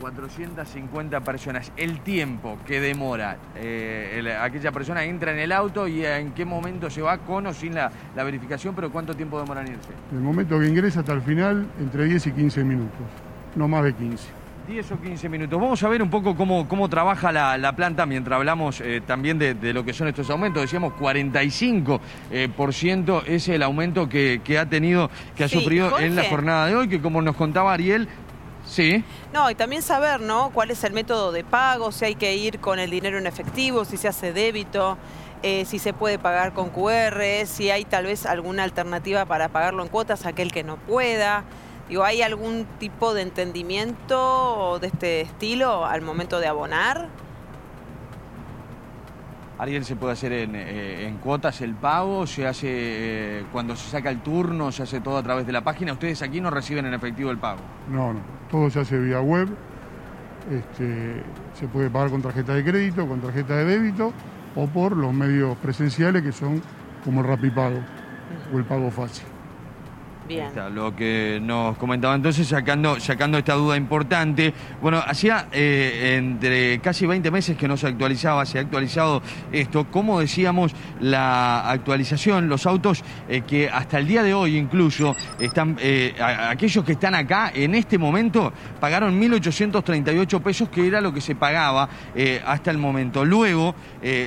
450 0.00 1.20
personas. 1.20 1.72
El 1.78 2.00
tiempo 2.00 2.58
que 2.66 2.78
demora 2.78 3.38
eh, 3.56 4.36
aquella 4.38 4.70
persona 4.70 5.02
entra 5.04 5.32
en 5.32 5.38
el 5.38 5.50
auto 5.52 5.88
y 5.88 6.04
en 6.04 6.32
qué 6.32 6.44
momento 6.44 6.90
se 6.90 7.00
va 7.00 7.16
con 7.18 7.46
o 7.46 7.54
sin 7.54 7.74
la, 7.74 7.90
la, 8.14 8.22
verificación, 8.22 8.74
pero 8.74 8.92
cuánto 8.92 9.14
tiempo 9.14 9.40
demora 9.40 9.62
en 9.62 9.68
irse. 9.68 9.92
El 10.12 10.20
momento 10.20 10.58
que 10.58 10.68
ingresa 10.68 11.00
hasta 11.00 11.14
el 11.14 11.22
final, 11.22 11.66
entre 11.78 12.04
10 12.04 12.26
y 12.26 12.32
15 12.32 12.64
minutos, 12.64 13.06
no 13.56 13.66
más 13.66 13.84
de 13.84 13.94
15. 13.94 14.39
10 14.66 14.92
o 14.92 15.00
15 15.00 15.28
minutos. 15.28 15.60
Vamos 15.60 15.82
a 15.82 15.88
ver 15.88 16.02
un 16.02 16.10
poco 16.10 16.36
cómo, 16.36 16.68
cómo 16.68 16.88
trabaja 16.88 17.32
la, 17.32 17.72
planta 17.76 18.06
mientras 18.06 18.36
hablamos 18.36 18.80
eh, 18.80 19.00
también 19.04 19.38
de, 19.38 19.54
lo 19.72 19.84
que 19.84 19.92
son 19.92 20.08
estos 20.08 20.30
aumentos. 20.30 20.62
Decíamos 20.62 20.92
45% 20.94 22.00
eh, 22.30 22.48
por 22.54 22.74
ciento 22.74 23.22
es 23.26 23.48
el 23.48 23.62
aumento 23.62 24.08
que, 24.08 24.40
ha 24.58 24.66
tenido, 24.66 25.10
que 25.36 25.44
ha 25.44 25.48
sufrido 25.48 25.98
en 25.98 26.16
la 26.16 26.24
jornada 26.24 26.66
de 26.66 26.76
hoy, 26.76 26.88
que 26.88 27.00
como 27.00 27.22
nos 27.22 27.36
contaba 27.36 27.72
Ariel, 27.72 28.08
Sí. 28.66 29.02
No, 29.32 29.50
y 29.50 29.56
también 29.56 29.82
saber, 29.82 30.20
¿no? 30.20 30.50
Cuál 30.50 30.70
es 30.70 30.84
el 30.84 30.92
método 30.92 31.32
de 31.32 31.42
pago, 31.42 31.90
si 31.90 32.04
hay 32.04 32.14
que 32.14 32.36
ir 32.36 32.60
con 32.60 32.78
el 32.78 32.90
dinero 32.90 33.18
en 33.18 33.26
efectivo, 33.26 33.84
si 33.84 33.96
se 33.96 34.06
hace 34.06 34.32
débito, 34.32 34.96
eh, 35.42 35.64
si 35.64 35.78
se 35.78 35.92
puede 35.92 36.18
pagar 36.18 36.52
con 36.52 36.68
QR, 36.68 37.46
si 37.46 37.70
hay 37.70 37.84
tal 37.84 38.04
vez 38.04 38.26
alguna 38.26 38.62
alternativa 38.62 39.24
para 39.24 39.48
pagarlo 39.48 39.82
en 39.82 39.88
cuotas, 39.88 40.26
aquel 40.26 40.52
que 40.52 40.62
no 40.62 40.76
pueda. 40.76 41.44
¿Hay 41.98 42.22
algún 42.22 42.66
tipo 42.78 43.14
de 43.14 43.22
entendimiento 43.22 44.78
de 44.80 44.86
este 44.86 45.20
estilo 45.22 45.84
al 45.84 46.02
momento 46.02 46.38
de 46.38 46.46
abonar? 46.46 47.08
Ariel, 49.58 49.84
¿se 49.84 49.94
puede 49.96 50.14
hacer 50.14 50.32
en, 50.32 50.52
eh, 50.54 51.14
cuotas 51.22 51.60
el 51.60 51.74
pago? 51.74 52.26
¿Se 52.26 52.46
hace 52.46 52.68
eh, 52.70 53.44
cuando 53.52 53.76
se 53.76 53.90
saca 53.90 54.08
el 54.08 54.20
turno? 54.20 54.72
¿Se 54.72 54.84
hace 54.84 55.00
todo 55.00 55.18
a 55.18 55.22
través 55.22 55.46
de 55.46 55.52
la 55.52 55.62
página? 55.62 55.92
¿Ustedes 55.92 56.22
aquí 56.22 56.40
no 56.40 56.50
reciben 56.50 56.86
en 56.86 56.94
efectivo 56.94 57.30
el 57.30 57.38
pago? 57.38 57.60
No, 57.88 58.14
no. 58.14 58.20
Todo 58.50 58.70
se 58.70 58.80
hace 58.80 58.98
vía 58.98 59.20
web. 59.20 59.48
Este, 60.50 61.22
se 61.58 61.68
puede 61.68 61.90
pagar 61.90 62.10
con 62.10 62.22
tarjeta 62.22 62.54
de 62.54 62.64
crédito, 62.64 63.06
con 63.06 63.20
tarjeta 63.20 63.56
de 63.56 63.64
débito 63.66 64.14
o 64.56 64.66
por 64.66 64.96
los 64.96 65.12
medios 65.12 65.56
presenciales 65.58 66.22
que 66.22 66.32
son 66.32 66.62
como 67.04 67.20
el 67.20 67.26
Rapipago 67.26 67.80
o 68.54 68.58
el 68.58 68.64
pago 68.64 68.90
fácil 68.90 69.26
lo 70.72 70.94
que 70.94 71.40
nos 71.42 71.76
comentaba 71.76 72.14
entonces, 72.14 72.46
sacando, 72.46 73.00
sacando 73.00 73.38
esta 73.38 73.54
duda 73.54 73.76
importante. 73.76 74.54
Bueno, 74.80 75.02
hacía 75.04 75.48
eh, 75.52 76.16
entre 76.16 76.78
casi 76.80 77.06
20 77.06 77.30
meses 77.30 77.56
que 77.56 77.66
no 77.66 77.76
se 77.76 77.88
actualizaba, 77.88 78.46
se 78.46 78.58
ha 78.58 78.60
actualizado 78.62 79.22
esto. 79.50 79.86
Como 79.90 80.20
decíamos, 80.20 80.72
la 81.00 81.68
actualización, 81.70 82.48
los 82.48 82.66
autos 82.66 83.02
eh, 83.28 83.42
que 83.42 83.68
hasta 83.68 83.98
el 83.98 84.06
día 84.06 84.22
de 84.22 84.34
hoy 84.34 84.56
incluso 84.56 85.16
están, 85.38 85.76
eh, 85.80 86.14
aquellos 86.20 86.84
que 86.84 86.92
están 86.92 87.14
acá 87.14 87.50
en 87.54 87.74
este 87.74 87.98
momento 87.98 88.52
pagaron 88.78 89.20
1.838 89.20 90.40
pesos, 90.42 90.68
que 90.68 90.86
era 90.86 91.00
lo 91.00 91.12
que 91.12 91.20
se 91.20 91.34
pagaba 91.34 91.88
hasta 92.46 92.70
el 92.70 92.78
momento. 92.78 93.24
Luego, 93.24 93.74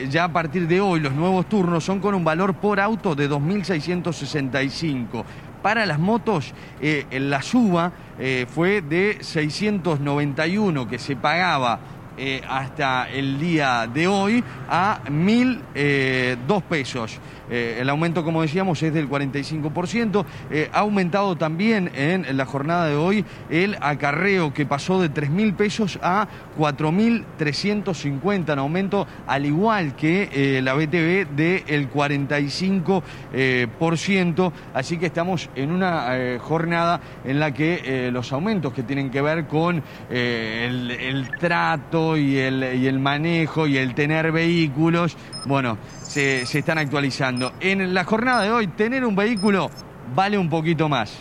ya 0.09 0.25
a 0.25 0.33
partir 0.33 0.67
de 0.67 0.81
hoy, 0.81 0.99
los 0.99 1.13
nuevos 1.13 1.47
turnos 1.47 1.83
son 1.83 1.99
con 1.99 2.13
un 2.15 2.23
valor 2.23 2.55
por 2.55 2.79
auto 2.79 3.15
de 3.15 3.29
2.665 3.29 5.23
para 5.63 5.87
las 5.87 5.97
motos, 5.97 6.53
eh, 6.79 7.07
la 7.19 7.41
suba 7.41 7.91
eh, 8.19 8.45
fue 8.47 8.81
de 8.81 9.17
691 9.21 10.87
que 10.87 10.99
se 10.99 11.15
pagaba 11.15 11.79
eh, 12.17 12.41
hasta 12.47 13.09
el 13.09 13.39
día 13.39 13.87
de 13.87 14.07
hoy 14.07 14.43
a 14.69 15.01
1.002 15.05 16.61
pesos. 16.63 17.19
Eh, 17.49 17.79
el 17.79 17.89
aumento, 17.89 18.23
como 18.23 18.41
decíamos, 18.41 18.81
es 18.83 18.93
del 18.93 19.09
45%. 19.09 20.25
Eh, 20.49 20.69
ha 20.71 20.79
aumentado 20.79 21.35
también 21.35 21.91
en 21.93 22.25
la 22.35 22.45
jornada 22.45 22.87
de 22.87 22.95
hoy 22.95 23.23
el 23.49 23.77
acarreo 23.79 24.53
que 24.53 24.65
pasó 24.65 25.01
de 25.01 25.11
3.000 25.11 25.55
pesos 25.55 25.99
a 26.01 26.27
4.350, 26.57 28.53
en 28.53 28.59
aumento 28.59 29.05
al 29.27 29.45
igual 29.45 29.95
que 29.95 30.29
eh, 30.31 30.61
la 30.63 30.73
BTV 30.73 31.35
del 31.35 31.91
45%. 31.91 34.51
Así 34.73 34.97
que 34.97 35.05
estamos 35.05 35.49
en 35.55 35.71
una 35.71 36.39
jornada 36.39 36.99
en 37.23 37.39
la 37.39 37.53
que 37.53 38.09
los 38.11 38.33
aumentos 38.33 38.73
que 38.73 38.81
tienen 38.83 39.11
que 39.11 39.21
ver 39.21 39.47
con 39.47 39.81
el, 40.09 41.29
trato 41.39 42.02
y 42.17 42.37
el, 42.37 42.75
y 42.75 42.87
el 42.87 42.99
manejo 42.99 43.67
y 43.67 43.77
el 43.77 43.95
tener 43.95 44.31
vehículos, 44.31 45.17
bueno, 45.45 45.77
se, 46.03 46.41
están 46.41 46.77
actualizando. 46.77 47.53
En 47.59 47.93
la 47.93 48.03
jornada 48.03 48.43
de 48.43 48.51
hoy, 48.51 48.67
tener 48.67 49.05
un 49.05 49.15
vehículo 49.15 49.69
vale 50.13 50.37
un 50.37 50.49
poquito 50.49 50.87
más. 50.89 51.17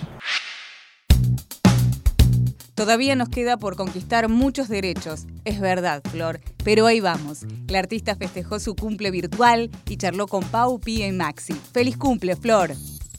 Todavía 2.74 3.14
nos 3.14 3.28
queda 3.28 3.56
por 3.58 3.76
conquistar 3.76 4.28
muchos 4.28 4.68
derechos, 4.68 5.26
es 5.44 5.60
verdad, 5.60 6.02
Flor, 6.10 6.40
pero 6.64 6.86
ahí 6.86 7.00
vamos. 7.00 7.46
La 7.68 7.78
artista 7.78 8.16
festejó 8.16 8.58
su 8.58 8.74
cumple 8.74 9.10
virtual 9.10 9.70
y 9.88 9.96
charló 9.96 10.26
con 10.26 10.42
Pau, 10.44 10.80
Pia 10.80 11.06
y 11.06 11.12
Maxi. 11.12 11.52
¡Feliz 11.52 11.96
cumple, 11.96 12.34
Flor! 12.34 12.70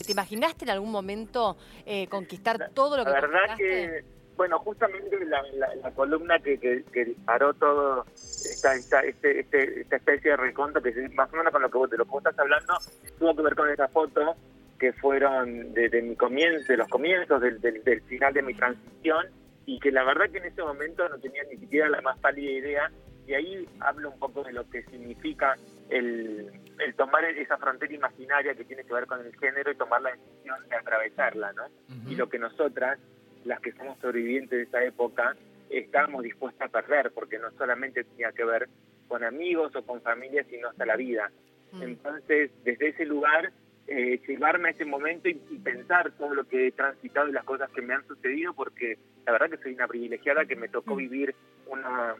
¿Te 0.05 0.11
imaginaste 0.11 0.65
en 0.65 0.71
algún 0.71 0.91
momento 0.91 1.55
eh, 1.85 2.07
conquistar 2.07 2.71
todo 2.73 2.97
lo 2.97 3.05
que 3.05 3.11
La 3.11 3.21
verdad 3.21 3.57
que 3.57 4.03
Bueno, 4.35 4.59
justamente 4.59 5.23
la, 5.25 5.43
la, 5.83 5.91
columna 5.91 6.39
que, 6.39 6.59
que, 6.59 7.05
disparó 7.05 7.53
todo 7.53 8.05
esta, 8.15 8.73
esta, 8.73 9.01
este, 9.01 9.41
este, 9.41 9.81
esta 9.81 9.97
especie 9.97 10.31
de 10.31 10.37
reconto, 10.37 10.81
que 10.81 10.91
más 11.13 11.31
o 11.31 11.37
menos 11.37 11.51
con 11.51 11.61
lo 11.61 11.69
que 11.69 11.77
vos, 11.77 11.89
de 11.89 11.97
lo 11.97 12.05
que 12.05 12.11
vos 12.11 12.23
estás 12.25 12.39
hablando, 12.39 12.73
tuvo 13.19 13.35
que 13.35 13.41
ver 13.43 13.55
con 13.55 13.69
esa 13.69 13.87
foto 13.89 14.35
que 14.79 14.91
fueron 14.93 15.73
de, 15.73 16.01
mi 16.01 16.15
comienzo, 16.15 16.73
de 16.73 16.77
los 16.77 16.87
comienzos, 16.89 17.39
del, 17.41 17.61
del, 17.61 18.01
final 18.01 18.33
de 18.33 18.41
mi 18.41 18.53
transición, 18.53 19.27
y 19.65 19.79
que 19.79 19.91
la 19.91 20.03
verdad 20.03 20.29
que 20.31 20.39
en 20.39 20.45
ese 20.45 20.63
momento 20.63 21.07
no 21.07 21.19
tenía 21.19 21.43
ni 21.43 21.57
siquiera 21.57 21.87
la 21.87 22.01
más 22.01 22.17
pálida 22.19 22.51
idea, 22.51 22.91
y 23.27 23.33
ahí 23.33 23.69
hablo 23.79 24.09
un 24.09 24.19
poco 24.19 24.43
de 24.43 24.51
lo 24.51 24.69
que 24.69 24.83
significa 24.83 25.55
el, 25.89 26.51
el 26.79 26.95
tomar 26.95 27.23
esa 27.25 27.57
frontera 27.57 27.93
imaginaria 27.93 28.55
que 28.55 28.65
tiene 28.65 28.83
que 28.83 28.93
ver 28.93 29.05
con 29.05 29.25
el 29.25 29.33
género 29.37 29.71
y 29.71 29.75
tomar 29.75 30.01
la 30.01 30.11
decisión 30.11 30.67
de 30.67 30.75
atravesarla, 30.75 31.53
¿no? 31.53 31.63
Y 32.09 32.15
lo 32.15 32.27
que 32.27 32.39
nosotras 32.39 32.99
las 33.45 33.59
que 33.59 33.71
somos 33.73 33.97
sobrevivientes 33.99 34.57
de 34.57 34.63
esa 34.63 34.83
época, 34.83 35.35
estábamos 35.69 36.23
dispuestas 36.23 36.73
a 36.73 36.81
perder, 36.81 37.11
porque 37.11 37.39
no 37.39 37.51
solamente 37.51 38.03
tenía 38.03 38.31
que 38.31 38.45
ver 38.45 38.69
con 39.07 39.23
amigos 39.23 39.75
o 39.75 39.83
con 39.83 40.01
familia, 40.01 40.43
sino 40.49 40.69
hasta 40.69 40.85
la 40.85 40.95
vida. 40.95 41.31
Mm. 41.71 41.83
Entonces, 41.83 42.51
desde 42.63 42.89
ese 42.89 43.05
lugar, 43.05 43.51
eh, 43.87 44.21
llevarme 44.27 44.69
a 44.69 44.71
ese 44.71 44.85
momento 44.85 45.27
y, 45.29 45.35
pensar 45.63 46.11
todo 46.11 46.33
lo 46.33 46.47
que 46.47 46.67
he 46.67 46.71
transitado 46.71 47.27
y 47.27 47.31
las 47.31 47.43
cosas 47.43 47.69
que 47.71 47.81
me 47.81 47.93
han 47.93 48.07
sucedido, 48.07 48.53
porque 48.53 48.97
la 49.25 49.33
verdad 49.33 49.49
que 49.49 49.63
soy 49.63 49.73
una 49.73 49.87
privilegiada 49.87 50.45
que 50.45 50.55
me 50.55 50.69
tocó 50.69 50.93
mm. 50.95 50.97
vivir 50.97 51.35
una, 51.67 52.15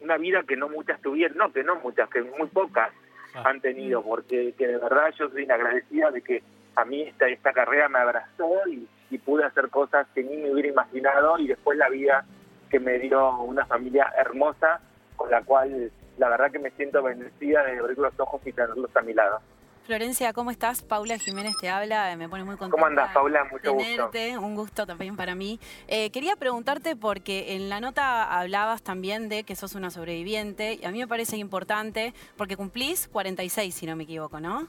una 0.00 0.16
vida 0.16 0.42
que 0.42 0.56
no 0.56 0.68
muchas 0.68 1.00
tuvieron, 1.00 1.38
no, 1.38 1.52
que 1.52 1.64
no 1.64 1.76
muchas, 1.76 2.08
que 2.10 2.22
muy 2.22 2.48
pocas 2.48 2.92
ah. 3.34 3.42
han 3.46 3.60
tenido, 3.60 4.02
porque 4.02 4.54
que 4.56 4.66
de 4.66 4.78
verdad 4.78 5.12
yo 5.18 5.28
soy 5.30 5.44
agradecida 5.44 6.10
de 6.10 6.22
que 6.22 6.42
a 6.76 6.84
mí 6.84 7.02
esta, 7.02 7.28
esta 7.28 7.52
carrera 7.52 7.88
me 7.88 7.98
abrazó 7.98 8.68
y, 8.68 8.86
y 9.10 9.18
pude 9.18 9.44
hacer 9.44 9.70
cosas 9.70 10.06
que 10.14 10.22
ni 10.22 10.36
me 10.36 10.52
hubiera 10.52 10.68
imaginado 10.68 11.38
y 11.38 11.46
después 11.46 11.78
la 11.78 11.88
vida 11.88 12.24
que 12.70 12.80
me 12.80 12.98
dio 12.98 13.40
una 13.40 13.64
familia 13.66 14.12
hermosa 14.16 14.80
con 15.16 15.30
la 15.30 15.42
cual 15.42 15.90
la 16.18 16.28
verdad 16.28 16.50
que 16.50 16.58
me 16.58 16.70
siento 16.72 17.02
bendecida 17.02 17.64
de 17.64 17.78
abrir 17.78 17.98
los 17.98 18.18
ojos 18.18 18.40
y 18.44 18.52
tenerlos 18.52 18.94
a 18.94 19.02
mi 19.02 19.14
lado. 19.14 19.40
Florencia, 19.88 20.34
¿cómo 20.34 20.50
estás? 20.50 20.82
Paula 20.82 21.16
Jiménez 21.18 21.56
te 21.58 21.70
habla, 21.70 22.14
me 22.14 22.28
pone 22.28 22.44
muy 22.44 22.56
contenta. 22.56 22.72
¿Cómo 22.72 22.84
andas, 22.84 23.10
Paula? 23.14 23.44
Mucho 23.44 23.74
tenerte, 23.74 24.36
un 24.36 24.54
gusto 24.54 24.84
también 24.84 25.16
para 25.16 25.34
mí. 25.34 25.58
Eh, 25.86 26.10
quería 26.10 26.36
preguntarte 26.36 26.94
porque 26.94 27.54
en 27.54 27.70
la 27.70 27.80
nota 27.80 28.38
hablabas 28.38 28.82
también 28.82 29.30
de 29.30 29.44
que 29.44 29.56
sos 29.56 29.74
una 29.74 29.90
sobreviviente 29.90 30.74
y 30.74 30.84
a 30.84 30.90
mí 30.90 30.98
me 30.98 31.08
parece 31.08 31.38
importante 31.38 32.12
porque 32.36 32.54
cumplís 32.54 33.08
46, 33.08 33.74
si 33.74 33.86
no 33.86 33.96
me 33.96 34.02
equivoco, 34.02 34.40
¿no? 34.40 34.68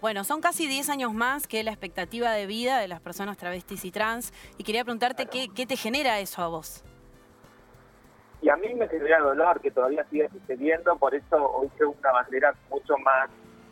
Bueno, 0.00 0.24
son 0.24 0.40
casi 0.40 0.66
10 0.66 0.88
años 0.90 1.12
más 1.12 1.46
que 1.46 1.62
la 1.62 1.70
expectativa 1.70 2.32
de 2.32 2.46
vida 2.46 2.78
de 2.78 2.88
las 2.88 3.00
personas 3.00 3.36
travestis 3.36 3.84
y 3.84 3.90
trans. 3.90 4.32
Y 4.58 4.64
quería 4.64 4.84
preguntarte 4.84 5.26
qué, 5.26 5.66
te 5.66 5.76
genera 5.76 6.20
eso 6.20 6.42
a 6.42 6.48
vos. 6.48 6.84
Y 8.42 8.48
a 8.48 8.56
mí 8.56 8.74
me 8.74 8.88
genera 8.88 9.20
dolor 9.20 9.60
que 9.60 9.70
todavía 9.70 10.04
siga 10.10 10.28
sucediendo, 10.30 10.96
por 10.96 11.14
eso 11.14 11.36
hoy 11.52 11.68
tengo 11.76 11.94
una 12.00 12.12
bandera 12.12 12.54
mucho 12.70 12.96
más 12.98 13.28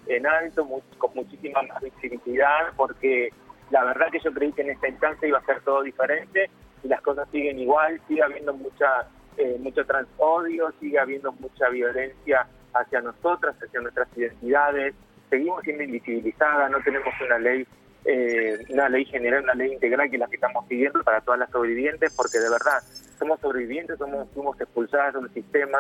en 0.06 0.26
alto, 0.26 0.66
con 0.98 1.14
muchísima 1.14 1.62
más 1.62 1.80
visibilidad, 1.82 2.72
porque 2.76 3.30
la 3.70 3.84
verdad 3.84 4.10
que 4.10 4.20
yo 4.20 4.32
creí 4.32 4.52
que 4.52 4.62
en 4.62 4.70
esta 4.70 4.88
instancia 4.88 5.26
iba 5.26 5.38
a 5.38 5.46
ser 5.46 5.62
todo 5.62 5.82
diferente 5.82 6.50
y 6.82 6.88
las 6.88 7.00
cosas 7.00 7.26
siguen 7.30 7.58
igual, 7.58 7.98
sigue 8.08 8.22
habiendo 8.22 8.52
mucha 8.52 9.08
eh, 9.38 9.56
mucho 9.60 9.86
transodio, 9.86 10.72
sigue 10.80 10.98
habiendo 10.98 11.30
mucha 11.32 11.68
violencia 11.68 12.48
hacia 12.74 13.00
nosotras, 13.00 13.54
hacia 13.62 13.80
nuestras 13.80 14.08
identidades, 14.16 14.94
seguimos 15.28 15.62
siendo 15.62 15.82
invisibilizadas, 15.82 16.70
no 16.70 16.80
tenemos 16.82 17.12
una 17.24 17.38
ley 17.38 17.66
eh, 18.04 18.64
una 18.70 18.88
ley 18.88 19.04
general, 19.04 19.42
una 19.44 19.54
ley 19.54 19.72
integral 19.72 20.08
que 20.08 20.16
es 20.16 20.20
la 20.20 20.28
que 20.28 20.36
estamos 20.36 20.64
pidiendo 20.66 21.02
para 21.02 21.20
todas 21.20 21.40
las 21.40 21.50
sobrevivientes, 21.50 22.14
porque 22.16 22.38
de 22.38 22.48
verdad 22.48 22.82
somos 23.18 23.38
sobrevivientes, 23.40 23.98
somos 23.98 24.28
fuimos 24.32 24.58
expulsadas 24.60 25.14
del 25.14 25.30
sistema 25.34 25.78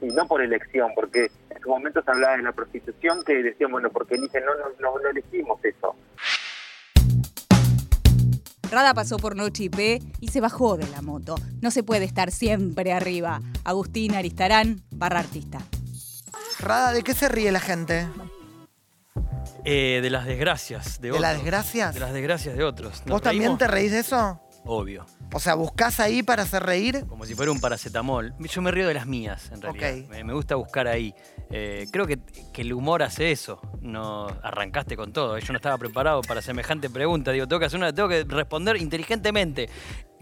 y 0.00 0.08
no 0.08 0.26
por 0.26 0.42
elección, 0.42 0.90
porque 0.94 1.30
en 1.48 1.62
su 1.62 1.68
momento 1.68 2.02
se 2.02 2.10
hablaba 2.10 2.36
de 2.36 2.42
la 2.42 2.52
prostitución 2.52 3.22
que 3.24 3.42
decían, 3.42 3.70
bueno, 3.70 3.88
porque 3.90 4.16
eligen, 4.16 4.44
no, 4.44 4.54
no, 4.56 4.64
no, 4.78 4.98
no 4.98 5.08
elegimos 5.08 5.58
eso. 5.64 5.94
Rada 8.70 8.94
pasó 8.94 9.16
por 9.16 9.34
Noche 9.34 9.64
IP 9.64 10.02
y 10.20 10.28
se 10.28 10.40
bajó 10.40 10.76
de 10.76 10.86
la 10.88 11.02
moto. 11.02 11.34
No 11.60 11.70
se 11.70 11.82
puede 11.82 12.04
estar 12.04 12.30
siempre 12.30 12.92
arriba. 12.92 13.40
Agustín 13.64 14.14
Aristarán, 14.14 14.82
barra 14.90 15.20
artista. 15.20 15.58
Rada, 16.60 16.92
¿de 16.92 17.02
qué 17.02 17.14
se 17.14 17.28
ríe 17.28 17.50
la 17.50 17.60
gente? 17.60 18.06
Eh, 19.64 20.00
de 20.02 20.10
las 20.10 20.26
desgracias 20.26 21.00
de, 21.00 21.10
otros. 21.10 21.22
¿De 21.22 21.28
las 21.28 21.36
desgracias? 21.36 21.94
De 21.94 22.00
las 22.00 22.12
desgracias 22.12 22.56
de 22.56 22.64
otros. 22.64 23.02
¿Vos 23.06 23.22
también 23.22 23.58
te 23.58 23.66
reís 23.66 23.92
de 23.92 24.00
eso? 24.00 24.40
Obvio. 24.64 25.06
O 25.32 25.40
sea, 25.40 25.54
¿buscás 25.54 26.00
ahí 26.00 26.22
para 26.22 26.42
hacer 26.42 26.62
reír? 26.62 27.06
Como 27.08 27.24
si 27.24 27.34
fuera 27.34 27.50
un 27.50 27.60
paracetamol. 27.60 28.34
Yo 28.38 28.62
me 28.62 28.70
río 28.70 28.86
de 28.86 28.94
las 28.94 29.06
mías, 29.06 29.50
en 29.52 29.62
realidad. 29.62 30.08
Me, 30.24 30.32
gusta 30.34 30.56
buscar 30.56 30.86
ahí. 30.86 31.14
Eh, 31.50 31.86
creo 31.90 32.06
que, 32.06 32.18
el 32.56 32.72
humor 32.72 33.02
hace 33.02 33.30
eso. 33.30 33.60
No 33.80 34.26
arrancaste 34.42 34.96
con 34.96 35.12
todo. 35.12 35.38
Yo 35.38 35.52
no 35.52 35.56
estaba 35.56 35.78
preparado 35.78 36.20
para 36.22 36.42
semejante 36.42 36.90
pregunta. 36.90 37.32
Digo, 37.32 37.48
tengo 37.48 37.60
que 37.60 37.66
hacer 37.66 37.78
una, 37.78 37.92
tengo 37.92 38.08
que 38.08 38.24
responder 38.24 38.76
inteligentemente. 38.76 39.70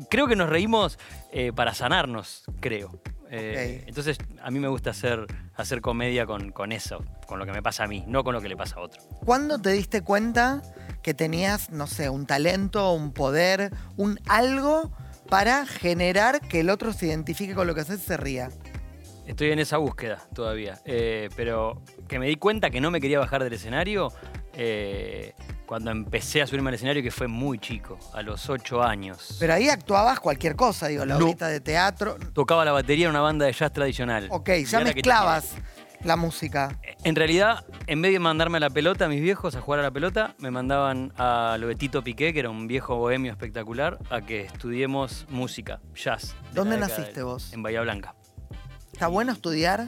Creo 0.09 0.29
que 0.29 0.37
nos 0.37 0.49
reímos 0.49 0.99
eh, 1.33 1.53
para 1.53 1.75
sanarnos, 1.75 2.45
creo. 2.61 3.01
Eh, 3.31 3.85
entonces, 3.87 4.19
a 4.43 4.51
mí 4.51 4.59
me 4.59 4.69
gusta 4.69 4.91
hacer, 4.91 5.27
hacer 5.55 5.81
comedia 5.81 6.27
con, 6.27 6.51
con, 6.51 6.73
eso, 6.73 7.05
con 7.27 7.39
lo 7.39 7.47
que 7.47 7.53
me 7.53 7.63
pasa 7.63 7.85
a 7.85 7.87
mí, 7.87 8.05
no 8.07 8.25
con 8.25 8.35
lo 8.35 8.41
que 8.41 8.49
le 8.49 8.57
pasa 8.57 8.77
a 8.77 8.81
otro. 8.81 9.03
¿Cuándo 9.25 9.59
te 9.61 9.71
diste 9.71 10.03
cuenta 10.03 10.63
que 11.03 11.15
tenías, 11.15 11.71
no 11.71 11.87
sé, 11.87 12.09
un 12.09 12.27
talento, 12.27 12.93
un 12.93 13.13
poder, 13.13 13.71
un 13.97 14.19
algo 14.27 14.91
para 15.29 15.67
generar 15.67 16.41
que 16.41 16.61
el 16.61 16.71
otro 16.71 16.93
se 16.93 17.07
identifique 17.07 17.55
con 17.55 17.67
lo 17.67 17.75
que 17.75 17.83
haces 17.83 18.01
y 18.01 18.05
se 18.05 18.17
ría? 18.17 18.51
Estoy 19.27 19.51
en 19.51 19.59
esa 19.59 19.77
búsqueda 19.77 20.23
todavía, 20.35 20.79
eh, 20.87 21.29
pero 21.37 21.83
que 22.09 22.19
me 22.19 22.27
di 22.27 22.37
cuenta 22.37 22.71
que 22.71 22.81
no 22.81 22.91
me 22.91 23.01
quería 23.01 23.19
bajar 23.19 23.45
del 23.45 23.53
escenario 23.53 24.11
eh, 24.55 25.35
cuando 25.69 25.91
empecé 25.91 26.41
a 26.41 26.47
subirme 26.47 26.71
al 26.71 26.75
escenario, 26.75 27.03
que 27.03 27.11
fue 27.11 27.29
muy 27.29 27.59
chico, 27.59 27.99
a 28.15 28.23
los 28.23 28.49
ocho 28.49 28.83
años. 28.83 29.37
Pero 29.39 29.53
ahí 29.53 29.69
actuabas 29.69 30.19
cualquier 30.19 30.57
cosa, 30.57 30.89
digo, 30.89 31.05
la 31.05 31.17
horita 31.17 31.47
de 31.49 31.61
teatro. 31.61 32.17
Tocaba 32.33 32.65
la 32.65 32.73
batería 32.73 33.05
en 33.05 33.11
una 33.11 33.21
banda 33.21 33.45
de 33.45 33.53
jazz 33.53 33.71
tradicional. 33.71 34.29
Ok, 34.31 34.51
ya 34.67 34.81
mezclabas 34.81 35.57
la 36.03 36.17
música. 36.17 36.79
En 37.05 37.15
realidad, 37.15 37.67
en 37.87 38.01
vez 38.01 38.13
de 38.13 38.19
mandarme 38.19 38.57
a 38.57 38.61
la 38.61 38.71
pelota, 38.71 39.05
a 39.05 39.09
mis 39.09 39.21
viejos 39.21 39.57
a 39.57 39.61
jugar 39.61 39.81
a 39.81 39.83
la 39.83 39.91
pelota, 39.91 40.35
me 40.39 40.51
mandaban 40.51 41.13
a 41.19 41.59
lo 41.61 41.69
de 41.69 41.75
Tito 41.75 42.03
Piqué, 42.03 42.33
que 42.33 42.41
era 42.41 42.49
un 42.49 42.67
viejo 42.67 42.97
bohemio 42.97 43.31
espectacular, 43.31 43.99
a 44.09 44.23
que 44.23 44.41
estudiemos 44.41 45.27
música, 45.29 45.81
jazz. 45.95 46.35
¿Dónde 46.55 46.79
naciste 46.79 47.23
vos? 47.23 47.53
En 47.53 47.63
Bahía 47.63 47.83
Blanca. 47.83 48.15
¿Está 48.91 49.09
bueno 49.09 49.33
estudiar 49.33 49.87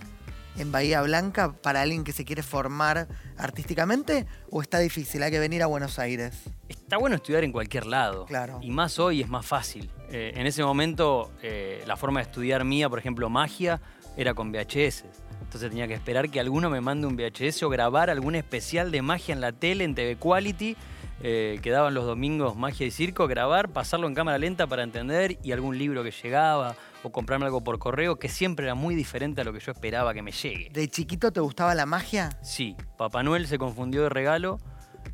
en 0.56 0.72
Bahía 0.72 1.02
Blanca 1.02 1.52
para 1.52 1.82
alguien 1.82 2.04
que 2.04 2.12
se 2.12 2.24
quiere 2.24 2.42
formar 2.42 3.08
artísticamente 3.36 4.26
o 4.50 4.62
está 4.62 4.78
difícil? 4.78 5.22
Hay 5.22 5.30
que 5.30 5.38
venir 5.38 5.62
a 5.62 5.66
Buenos 5.66 5.98
Aires. 5.98 6.44
Está 6.68 6.98
bueno 6.98 7.16
estudiar 7.16 7.44
en 7.44 7.52
cualquier 7.52 7.86
lado. 7.86 8.26
Claro. 8.26 8.58
Y 8.62 8.70
más 8.70 8.98
hoy 8.98 9.20
es 9.20 9.28
más 9.28 9.46
fácil. 9.46 9.90
Eh, 10.10 10.32
en 10.34 10.46
ese 10.46 10.62
momento, 10.64 11.32
eh, 11.42 11.82
la 11.86 11.96
forma 11.96 12.20
de 12.20 12.26
estudiar 12.26 12.64
mía, 12.64 12.88
por 12.88 12.98
ejemplo, 12.98 13.28
magia, 13.28 13.80
era 14.16 14.34
con 14.34 14.52
VHS. 14.52 15.04
Entonces 15.42 15.70
tenía 15.70 15.88
que 15.88 15.94
esperar 15.94 16.30
que 16.30 16.38
alguno 16.38 16.70
me 16.70 16.80
mande 16.80 17.06
un 17.06 17.16
VHS 17.16 17.62
o 17.64 17.68
grabar 17.68 18.10
algún 18.10 18.34
especial 18.34 18.90
de 18.90 19.02
magia 19.02 19.32
en 19.32 19.40
la 19.40 19.52
tele, 19.52 19.84
en 19.84 19.94
TV 19.94 20.16
Quality 20.16 20.76
eh, 21.22 21.58
quedaban 21.62 21.92
los 21.92 22.06
domingos 22.06 22.56
magia 22.56 22.86
y 22.86 22.90
circo, 22.90 23.26
grabar, 23.26 23.68
pasarlo 23.68 24.06
en 24.06 24.14
cámara 24.14 24.38
lenta 24.38 24.66
para 24.66 24.82
entender 24.82 25.36
y 25.42 25.52
algún 25.52 25.76
libro 25.76 26.02
que 26.02 26.12
llegaba 26.12 26.76
o 27.02 27.10
comprarme 27.10 27.46
algo 27.46 27.62
por 27.62 27.78
correo 27.78 28.18
que 28.18 28.28
siempre 28.28 28.66
era 28.66 28.74
muy 28.74 28.94
diferente 28.94 29.40
a 29.40 29.44
lo 29.44 29.52
que 29.52 29.60
yo 29.60 29.72
esperaba 29.72 30.14
que 30.14 30.22
me 30.22 30.32
llegue. 30.32 30.70
¿De 30.72 30.88
chiquito 30.88 31.32
te 31.32 31.40
gustaba 31.40 31.74
la 31.74 31.86
magia? 31.86 32.30
Sí, 32.42 32.76
Papá 32.98 33.22
Noel 33.22 33.46
se 33.46 33.58
confundió 33.58 34.02
de 34.02 34.08
regalo 34.08 34.58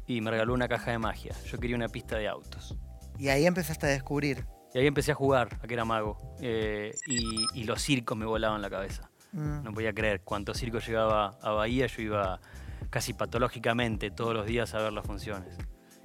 y 0.06 0.20
me 0.20 0.30
regaló 0.30 0.54
una 0.54 0.68
caja 0.68 0.90
de 0.90 0.98
magia. 0.98 1.34
Yo 1.44 1.58
quería 1.58 1.76
una 1.76 1.88
pista 1.88 2.16
de 2.16 2.28
autos. 2.28 2.76
Y 3.18 3.28
ahí 3.28 3.46
empezaste 3.46 3.86
a 3.86 3.90
descubrir. 3.90 4.46
Y 4.74 4.78
ahí 4.78 4.86
empecé 4.86 5.12
a 5.12 5.14
jugar 5.14 5.58
a 5.62 5.66
que 5.66 5.74
era 5.74 5.84
mago. 5.84 6.36
Eh, 6.40 6.94
y, 7.06 7.64
los 7.64 7.80
circos 7.80 8.16
me 8.16 8.26
volaban 8.26 8.60
la 8.60 8.68
cabeza. 8.68 9.10
Mm. 9.32 9.62
No 9.62 9.72
podía 9.72 9.92
creer. 9.92 10.20
Cuánto 10.22 10.54
circo 10.54 10.78
llegaba 10.80 11.38
a 11.40 11.50
Bahía, 11.52 11.86
yo 11.86 12.02
iba 12.02 12.40
casi 12.90 13.14
patológicamente 13.14 14.10
todos 14.10 14.34
los 14.34 14.46
días 14.46 14.74
a 14.74 14.78
ver 14.78 14.92
las 14.92 15.06
funciones. 15.06 15.56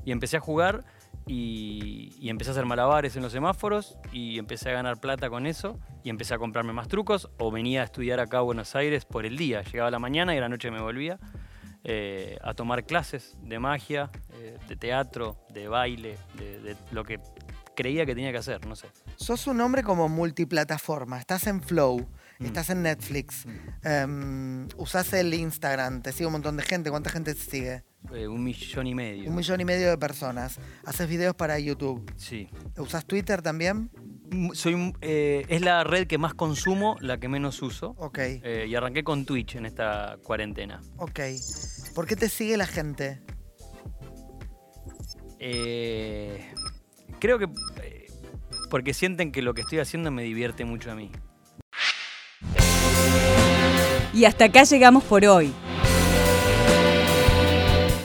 Y 0.05 0.11
empecé 0.11 0.37
a 0.37 0.39
jugar 0.39 0.85
y, 1.27 2.29
empecé 2.29 2.51
a 2.51 2.53
hacer 2.53 2.65
malabares 2.65 3.15
en 3.15 3.23
los 3.23 3.31
semáforos 3.31 3.97
y 4.11 4.39
empecé 4.39 4.69
a 4.69 4.73
ganar 4.73 4.99
plata 4.99 5.29
con 5.29 5.45
eso 5.45 5.79
y 6.03 6.09
empecé 6.09 6.33
a 6.33 6.37
comprarme 6.37 6.73
más 6.73 6.87
trucos 6.87 7.29
o 7.37 7.51
venía 7.51 7.81
a 7.81 7.85
estudiar 7.85 8.19
acá 8.19 8.39
a 8.39 8.41
Buenos 8.41 8.75
Aires 8.75 9.05
por 9.05 9.25
el 9.25 9.37
día. 9.37 9.61
Llegaba 9.63 9.89
a 9.89 9.91
la 9.91 9.99
mañana 9.99 10.33
y 10.33 10.37
a 10.37 10.41
la 10.41 10.49
noche 10.49 10.71
me 10.71 10.81
volvía 10.81 11.19
eh, 11.83 12.37
a 12.43 12.53
tomar 12.53 12.85
clases 12.85 13.35
de 13.41 13.57
magia, 13.57 14.11
eh, 14.33 14.57
de 14.67 14.75
teatro, 14.75 15.37
de 15.49 15.67
baile, 15.67 16.17
de, 16.37 16.75
lo 16.91 17.03
que 17.03 17.19
creía 17.75 18.05
que 18.05 18.13
tenía 18.13 18.31
que 18.31 18.37
hacer, 18.37 18.65
no 18.67 18.75
sé. 18.75 18.87
Sos 19.15 19.47
un 19.47 19.59
hombre 19.61 19.81
como 19.81 20.07
multiplataforma, 20.07 21.19
estás 21.19 21.47
en 21.47 21.63
Flow, 21.63 22.07
mm. 22.37 22.45
estás 22.45 22.69
en 22.69 22.83
Netflix, 22.83 23.45
um, 23.83 24.67
usás 24.77 25.11
el 25.13 25.33
Instagram, 25.33 26.03
te 26.03 26.11
sigue 26.11 26.27
un 26.27 26.33
montón 26.33 26.55
de 26.55 26.63
gente, 26.63 26.91
¿cuánta 26.91 27.09
gente 27.09 27.33
te 27.33 27.41
sigue? 27.41 27.83
Eh, 28.13 28.27
un 28.27 28.43
millón 28.43 28.87
y 28.87 28.95
medio. 28.95 29.29
Un 29.29 29.35
millón 29.35 29.61
y 29.61 29.65
medio 29.65 29.89
de 29.89 29.97
personas. 29.97 30.59
¿Haces 30.85 31.07
videos 31.07 31.35
para 31.35 31.59
YouTube? 31.59 32.11
Sí. 32.17 32.49
¿Usas 32.77 33.05
Twitter 33.05 33.41
también? 33.41 33.89
soy, 34.53 34.93
eh, 35.01 35.45
es 35.49 35.61
la 35.61 35.83
red 35.83 36.07
que 36.07 36.17
más 36.17 36.33
consumo, 36.33 36.97
la 37.01 37.19
que 37.19 37.27
menos 37.27 37.61
uso. 37.61 37.95
Ok. 37.97 38.19
Eh, 38.19 38.65
y 38.69 38.75
arranqué 38.75 39.03
con 39.03 39.25
Twitch 39.25 39.55
en 39.55 39.65
esta 39.65 40.17
cuarentena. 40.23 40.81
Ok. 40.97 41.19
¿Por 41.93 42.07
qué 42.07 42.15
te 42.15 42.29
sigue 42.29 42.57
la 42.57 42.67
gente? 42.67 43.21
Eh, 45.39 46.53
creo 47.19 47.39
que 47.39 47.45
eh, 47.81 48.07
porque 48.69 48.93
sienten 48.93 49.31
que 49.31 49.41
lo 49.41 49.53
que 49.53 49.61
estoy 49.61 49.79
haciendo 49.79 50.11
me 50.11 50.23
divierte 50.23 50.65
mucho 50.65 50.91
a 50.91 50.95
mí. 50.95 51.11
Y 54.13 54.25
hasta 54.25 54.45
acá 54.45 54.63
llegamos 54.63 55.03
por 55.03 55.25
hoy. 55.25 55.53